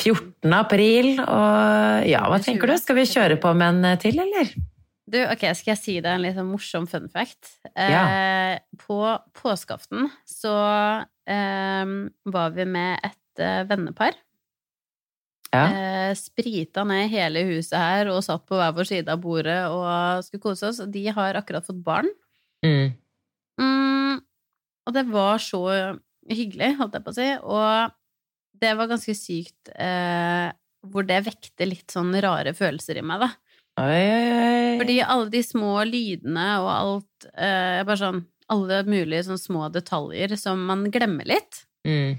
[0.00, 0.52] 14.
[0.54, 2.76] april, og ja, hva tenker du?
[2.80, 4.52] Skal vi kjøre på med en til, eller?
[5.10, 7.56] Du, ok, Skal jeg si deg en litt sånn morsom fun fact?
[7.74, 8.02] Ja.
[8.06, 9.00] Eh, på
[9.36, 10.54] påskeaften så
[11.26, 11.94] eh,
[12.30, 14.14] var vi med et eh, vennepar.
[15.50, 15.64] Ja.
[15.66, 20.22] Eh, sprita ned hele huset her og satt på hver vår side av bordet og
[20.26, 20.78] skulle kose oss.
[20.84, 22.10] Og de har akkurat fått barn.
[22.66, 22.92] Mm.
[23.60, 24.20] Mm,
[24.86, 25.62] og det var så
[26.30, 27.28] hyggelig, holdt jeg på å si.
[27.42, 30.48] Og det var ganske sykt eh,
[30.90, 33.30] hvor det vekte litt sånn rare følelser i meg, da.
[33.80, 34.72] Oi, oi, oi.
[34.80, 38.18] Fordi alle de små lydene og alt eh, Bare sånn
[38.50, 41.62] Alle mulige sånn små detaljer som man glemmer litt.
[41.86, 42.18] Mm.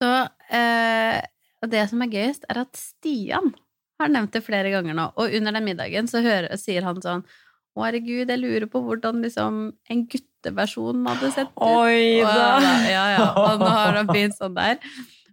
[0.00, 0.10] Så
[0.56, 1.20] eh,
[1.60, 3.52] Og det som er gøyest, er at Stian
[4.00, 7.20] har nevnt det flere ganger nå, og under den middagen så hører, sier han sånn
[7.22, 9.60] å, herregud, jeg lurer på hvordan liksom
[9.92, 10.00] en
[10.42, 11.62] gutteversjon hadde sett ut.
[11.62, 12.72] Oi Og, da!
[12.90, 13.28] ja, ja.
[13.44, 14.80] Og nå har han begynt sånn der.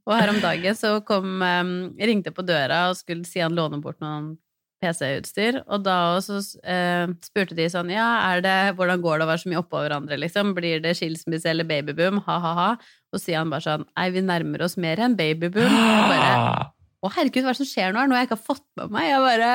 [0.05, 3.81] Og her om dagen så kom um, Ringte på døra og skulle si han låne
[3.81, 4.37] bort noen
[4.79, 5.59] PC-utstyr.
[5.67, 9.43] Og da også eh, spurte de sånn Ja, er det, hvordan går det å være
[9.43, 10.53] så mye oppå hverandre, liksom?
[10.57, 12.21] Blir det skilsmisse eller babyboom?
[12.25, 12.71] Ha-ha-ha.
[13.11, 15.67] Og sier han bare sånn Nei, vi nærmer oss mer enn babyboom.
[15.67, 18.01] Og bare Å, herregud, hva er det som skjer nå?
[18.07, 19.05] Noe jeg ikke har fått med meg?
[19.07, 19.51] Jeg bare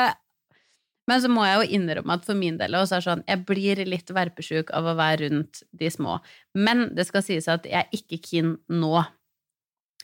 [1.11, 3.83] men så må jeg jo innrømme at for min del også er sånn, jeg blir
[3.89, 6.19] litt verpesjuk av å være rundt de små.
[6.57, 8.95] Men det skal sies at jeg er ikke keen nå.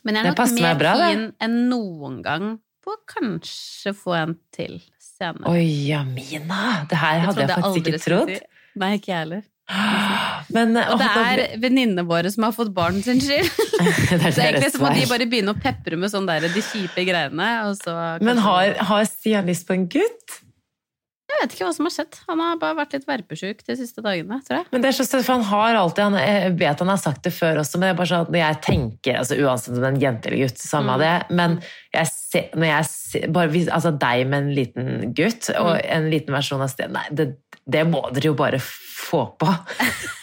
[0.04, 1.08] Men jeg er nok mer bra, det.
[1.08, 2.50] keen enn noen gang
[2.84, 5.48] på å kanskje få en til senere.
[5.52, 6.82] Oi, Jamina!
[6.88, 8.34] Det her hadde jeg jeg faktisk ikke trodd.
[8.36, 8.68] si.
[8.80, 9.48] Nei, ikke jeg heller.
[10.50, 13.48] Men, Og det er venninnene våre som har fått barn sin skyld.
[14.34, 17.50] Så egentlig så må de bare begynne å pepre med sånn der, de kjipe greiene,
[17.78, 20.40] så Men har, har Stian lyst på en gutt?
[21.40, 22.16] Jeg vet ikke hva som har skjedd.
[22.28, 24.66] Han har bare vært litt verpesjuk de siste dagene, tror jeg.
[24.74, 27.22] Men det er så søtt, for han har alltid han, Jeg vet han har sagt
[27.24, 29.78] det før også, men det er bare sånn at når jeg tenker altså Uansett om
[29.80, 31.06] det er en jente eller gutt, samme av Mm.
[31.06, 31.56] det, men
[31.96, 35.90] jeg ser, når jeg ser bare, altså deg med en liten gutt og Mm.
[35.96, 37.30] en liten versjon av Stian Nei, det,
[37.64, 39.48] det må dere jo bare få på.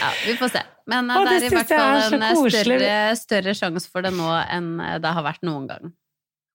[0.00, 0.60] Ja, vi får se.
[0.86, 4.04] Men eh, Å, det det er i hvert fall en eh, større, større sjanse for
[4.06, 5.90] det nå enn eh, det har vært noen gang.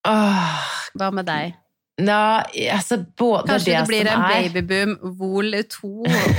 [0.08, 0.62] Åh,
[0.98, 1.56] Hva med deg?
[2.00, 5.90] Ja, altså både Kanskje det, det, blir en babyboom vol 2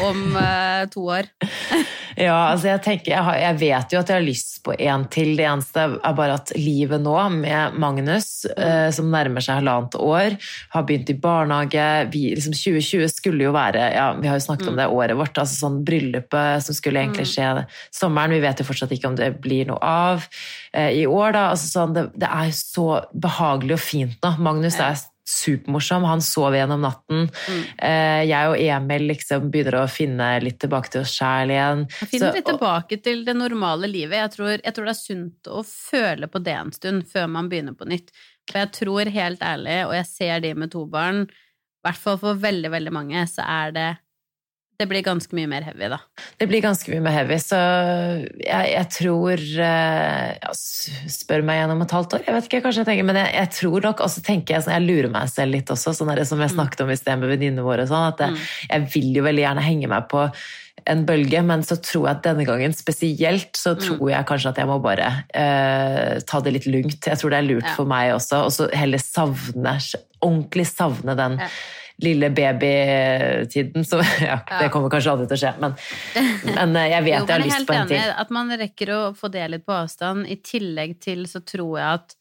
[0.08, 1.28] om uh, to år?
[2.12, 5.06] Ja, altså jeg tenker, jeg, har, jeg vet jo at jeg har lyst på en
[5.08, 5.30] til.
[5.38, 10.36] Det eneste er bare at livet nå med Magnus, uh, som nærmer seg halvannet år,
[10.74, 11.86] har begynt i barnehage.
[12.12, 15.40] Vi, liksom 2020 skulle jo være ja, Vi har jo snakket om det året vårt.
[15.40, 18.36] altså sånn Bryllupet som skulle egentlig skje sommeren.
[18.36, 21.32] Vi vet jo fortsatt ikke om det blir noe av uh, i år.
[21.32, 24.36] da, altså sånn, det, det er så behagelig og fint nå.
[24.42, 26.04] Magnus er supermorsom.
[26.04, 27.28] Han sov gjennom natten.
[27.30, 27.62] Mm.
[27.78, 31.86] Eh, jeg og Emil liksom begynner å finne litt tilbake til oss sjæl igjen.
[32.00, 34.18] Jeg finner Så- litt tilbake til det normale livet.
[34.18, 37.48] Jeg tror, jeg tror det er sunt å føle på det en stund før man
[37.48, 38.10] begynner på nytt.
[38.50, 42.18] For jeg tror helt ærlig, og jeg ser de med to barn, i hvert fall
[42.18, 43.98] for veldig, veldig mange, så er det
[44.82, 46.00] Det blir ganske mye mer heavy, da.
[46.42, 47.58] Det blir ganske mye mer heavy, så
[48.42, 50.54] jeg, jeg tror eh, ja,
[51.12, 53.52] Spør meg gjennom et halvt år, jeg vet ikke, kanskje jeg tenker, men jeg, jeg
[53.60, 56.22] tror nok, og så tenker jeg sånn, jeg lurer meg selv litt også, sånn er
[56.22, 59.08] det som jeg snakket om i sted med venninnene våre, sånn, at jeg, jeg vil
[59.20, 60.24] jo veldig gjerne henge meg på
[60.90, 64.58] en bølge, men så tror jeg at denne gangen spesielt, så tror jeg kanskje at
[64.58, 67.06] jeg må bare eh, ta det litt lungt.
[67.06, 67.76] Jeg tror det er lurt Ja.
[67.76, 69.76] for meg også, og så heller savne,
[70.24, 71.50] ordentlig savne den Ja.
[72.02, 75.76] Lille babytiden, så ja, det kommer kanskje aldri til å skje, men,
[76.48, 78.12] men eh, jeg vet Jo, jeg har lyst på en til.
[78.24, 80.26] At man rekker å få det litt på avstand.
[80.30, 82.16] I tillegg til så tror jeg at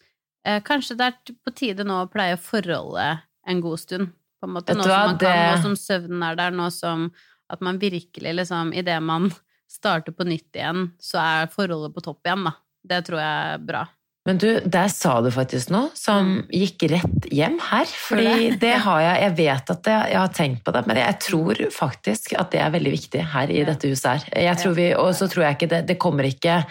[0.48, 4.14] eh, kanskje det er på tide nå å pleie forholdet en god stund.
[4.42, 4.74] På en måte.
[4.74, 7.10] Nå som man kan, nå som søvnen er der, nå som
[7.52, 9.28] at man virkelig liksom Idet man
[9.72, 12.56] starter på nytt igjen, så er forholdet på topp igjen, da.
[12.82, 13.86] Det tror jeg er bra.
[14.30, 17.89] Men du, der sa du faktisk noe som gikk rett hjem her.
[17.89, 21.17] Fordi det har jeg Jeg vet at jeg, jeg har tenkt på det, men jeg
[21.26, 24.28] tror faktisk at det er veldig viktig her i dette huset her.
[24.45, 26.61] Jeg tror vi, Og så tror jeg ikke det Det kommer ikke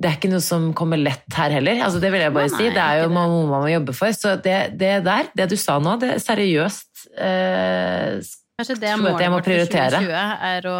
[0.00, 1.82] det er ikke noe som kommer lett her heller.
[1.84, 2.68] Altså, det vil jeg bare Nei, si.
[2.72, 4.14] Det er jo noe man må jobbe for.
[4.16, 9.02] Så det, det der, det du sa nå, det er seriøst eh, Kanskje det at
[9.02, 10.00] målet vårt for prioritere.
[10.00, 10.78] 2020 er å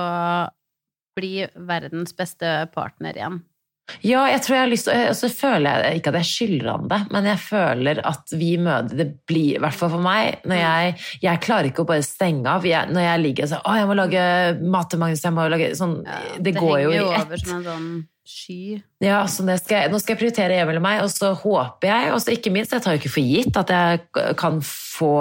[1.20, 1.34] bli
[1.68, 3.38] verdens beste partner igjen.
[4.07, 6.70] Ja, jeg tror jeg har lyst til Og så føler jeg ikke at jeg skylder
[6.72, 10.45] han det, men jeg føler at vi møter Det blir, i hvert fall for meg
[10.51, 12.64] når jeg, jeg klarer ikke å bare stenge av.
[12.66, 14.22] Jeg, når jeg ligger og sier 'Å, jeg må lage
[14.62, 17.01] mat til Magnus', jeg må lage sånn Ja, Det, går jo i ett.
[17.01, 17.91] Det henger jo over som en sånn
[18.30, 18.80] sky.
[19.03, 21.91] Ja, så det skal jeg, Nå skal jeg prioritere Emil og meg, og så håper
[21.91, 25.14] jeg Og så ikke minst, jeg tar jo ikke for gitt at jeg kan få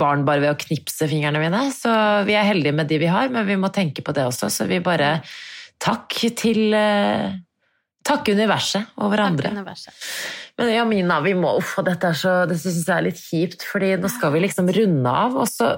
[0.00, 1.66] barn bare ved å knipse fingrene mine.
[1.74, 1.90] Så
[2.28, 4.50] vi er heldige med de vi har, men vi må tenke på det også.
[4.52, 5.18] Så vi bare
[5.84, 7.34] Takk til eh,
[8.04, 9.48] Takk universet og hverandre.
[9.48, 10.02] Takk universet.
[10.60, 13.94] Men Jamina, vi må, uff, dette, er så, det synes jeg er litt kjipt, fordi
[13.98, 15.72] nå skal vi liksom runde av, og så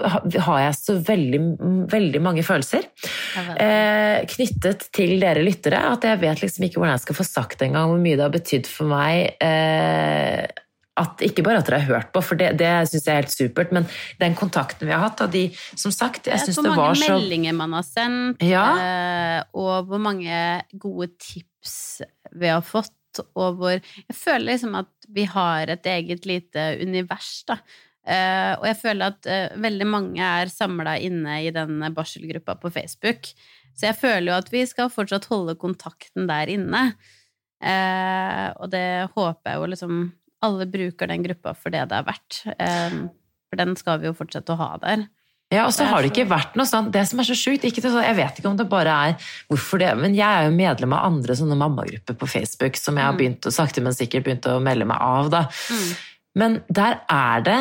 [0.45, 1.41] har jeg så veldig,
[1.89, 2.85] veldig mange følelser
[3.55, 7.65] eh, knyttet til dere lyttere at jeg vet liksom ikke hvordan jeg skal få sagt
[7.65, 9.33] engang hvor mye det har betydd for meg.
[9.41, 10.45] Eh,
[10.97, 13.33] at ikke bare at dere har hørt på, for det, det syns jeg er helt
[13.33, 13.85] supert, men
[14.21, 15.47] den kontakten vi har hatt, og de
[15.77, 18.65] Som sagt, jeg synes det var så Hvor mange meldinger man har sendt, ja.
[18.81, 22.01] Eh, og hvor mange gode tips
[22.35, 27.41] vi har fått og hvor Jeg føler liksom at vi har et eget lite univers,
[27.47, 27.59] da.
[28.07, 32.71] Uh, og jeg føler at uh, veldig mange er samla inne i den barselgruppa på
[32.71, 33.27] Facebook.
[33.75, 36.83] Så jeg føler jo at vi skal fortsatt holde kontakten der inne.
[37.59, 39.99] Uh, og det håper jeg jo liksom
[40.45, 42.43] alle bruker den gruppa for det det er verdt.
[43.49, 45.07] for den skal vi jo fortsette å ha der.
[45.53, 47.71] Ja, og så har det ikke vært noe sånn Det som er så sjukt Jeg
[48.17, 51.37] vet ikke om det bare er hvorfor det Men jeg er jo medlem av andre
[51.39, 53.21] sånne mammagrupper på Facebook som jeg har mm.
[53.21, 55.45] begynt å sakte, men sikkert begynt å melde meg av, da.
[55.71, 55.87] Mm.
[56.37, 57.59] Men der er det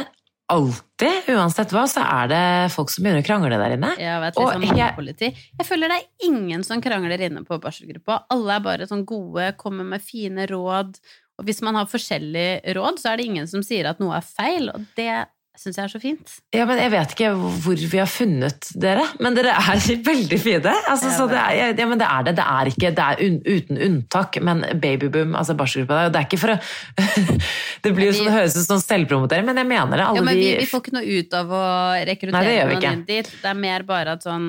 [0.53, 2.43] alltid, uansett hva, så er det
[2.75, 3.93] folk som begynner å krangle der inne.
[3.99, 5.31] Jeg vet, sånn mammapoliti.
[5.59, 8.21] Jeg føler det er ingen som krangler inne på barselgruppa.
[8.35, 10.99] Alle er bare sånn gode, kommer med fine råd.
[11.37, 14.27] Og hvis man har forskjellige råd, så er det ingen som sier at noe er
[14.27, 15.11] feil, og det
[15.61, 16.33] syns jeg er så fint.
[16.55, 19.81] Ja, men Jeg vet ikke hvor vi har funnet dere, men dere er
[20.11, 20.75] veldig fine.
[20.91, 22.35] Altså, ja, det er, ja, men det er det.
[22.39, 26.43] Det er ikke det er un, uten unntak, men babyboom, altså barselgruppa Det er ikke
[26.43, 26.59] for å
[27.87, 30.07] Det blir jo sånn, høres ut som selvpromotering, men jeg mener det.
[30.07, 31.67] ja, men vi, vi, får ikke noe ut av å
[32.13, 33.35] rekruttere noen inn dit.
[33.43, 34.49] Det er mer bare at sånn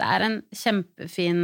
[0.00, 1.42] Det er en kjempefin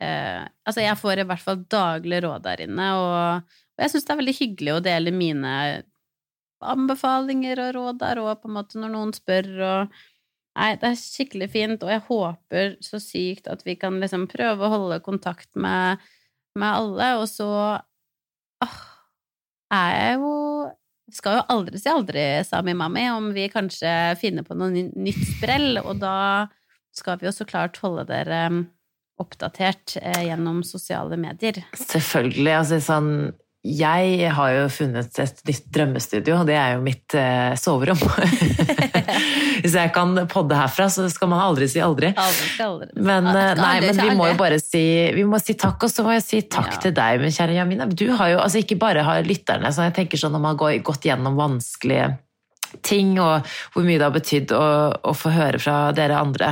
[0.00, 4.06] eh, Altså, jeg får i hvert fall daglig råd der inne, og, og jeg syns
[4.06, 5.58] det er veldig hyggelig å dele mine
[6.72, 10.02] anbefalinger og råd der òg, på en måte, når noen spør og
[10.54, 14.62] Nei, det er skikkelig fint, og jeg håper så sykt at vi kan liksom prøve
[14.62, 15.98] å holde kontakt med,
[16.54, 17.48] med alle, og så
[18.62, 18.76] åh,
[19.74, 20.34] er jeg jo
[21.14, 25.76] Skal jo aldri si aldri, Sami Mami, om vi kanskje finner på noe nytt sprell,
[25.82, 26.14] og da
[26.94, 28.46] skal vi jo så klart holde dere
[29.20, 31.60] oppdatert eh, gjennom sosiale medier.
[31.76, 32.54] Selvfølgelig.
[32.56, 33.10] altså sånn
[33.64, 37.96] jeg har jo funnet et nytt drømmestudio, og det er jo mitt eh, soverom.
[39.64, 42.10] Hvis jeg kan podde herfra, så skal man aldri si aldri.
[42.12, 42.90] aldri, aldri.
[43.00, 44.84] Men, eh, nei, men vi må jo bare si,
[45.16, 46.82] vi må si takk, og så må jeg si takk ja.
[46.84, 47.88] til deg, min kjære Jamina.
[47.88, 50.84] Du har jo, altså ikke bare har lytterne, så jeg tenker sånn når man har
[50.84, 52.12] gått gjennom vanskelige
[52.82, 54.64] ting, og hvor mye det har betydd å,
[54.98, 56.50] å, få høre fra dere andre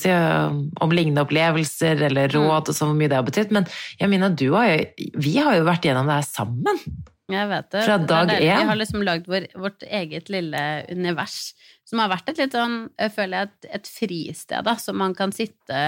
[0.00, 2.38] si, om lignende opplevelser eller mm.
[2.38, 3.54] råd, og så hvor mye det har betydd.
[3.54, 3.68] Men
[4.00, 6.82] Jamina, du har jo, vi har jo vært gjennom det her sammen.
[7.28, 7.82] Jeg vet det.
[7.84, 8.62] Fra dag én.
[8.62, 11.52] Vi har liksom lagd vår, vårt eget lille univers,
[11.88, 15.16] som har vært et litt sånn, jeg føler jeg, et, et fristed, da, som man
[15.16, 15.82] kan sitte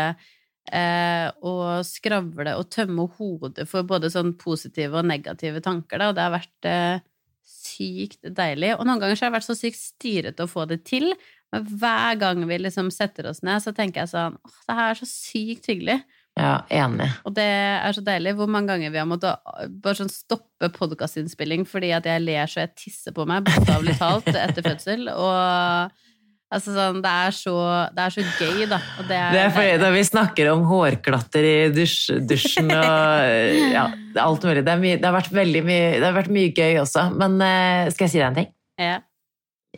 [0.73, 6.27] eh, og skravle og tømme hodet for både sånn positive og negative tanker, da, det
[6.27, 7.07] har vært eh,
[7.51, 8.75] sykt deilig.
[8.77, 11.11] Og noen ganger så har jeg vært så sykt styrete å få det til.
[11.51, 14.93] Men hver gang vi liksom setter oss ned, så tenker jeg sånn åh, det her
[14.93, 16.01] er så sykt hyggelig.
[16.39, 17.09] Ja, enig.
[17.27, 18.37] Og det er så deilig.
[18.39, 19.43] Hvor mange ganger vi har måttet
[19.83, 24.31] bare sånn stoppe podkastinnspilling fordi at jeg ler så jeg tisser på meg, bokstavelig talt,
[24.31, 25.11] etter fødsel.
[25.11, 26.07] Og
[26.51, 27.53] Altså sånn, det er, så,
[27.95, 28.81] det er så gøy, da.
[29.07, 33.29] det er, det er fordi da vi snakker om hårklatter i dusj, dusjen og
[33.77, 33.85] ja,
[34.19, 34.65] alt mulig.
[34.67, 37.05] Det, mye, det, har vært veldig mye, det har vært mye gøy også.
[37.21, 38.49] Men uh, skal jeg si deg en ting?
[38.83, 38.97] Ja.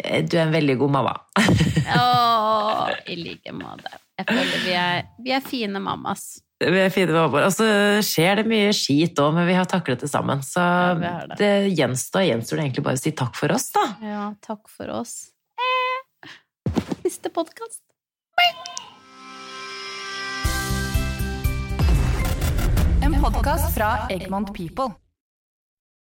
[0.00, 1.12] Eh, du er en veldig god mamma.
[1.42, 2.06] Å,
[3.12, 3.92] i like måte.
[4.22, 6.24] Jeg føler vi er, vi er fine mammas.
[6.62, 7.50] Vi er fine mammaer.
[7.50, 7.68] Og så
[8.06, 10.40] skjer det mye skit òg, men vi har taklet det sammen.
[10.46, 11.36] Så ja, det.
[11.36, 13.84] det gjenstår, gjenstår det egentlig bare å si takk for oss, da.
[14.08, 15.18] Ja, takk for oss
[17.02, 17.82] neste podkast.
[23.00, 25.01] En podkast fra Egmont People.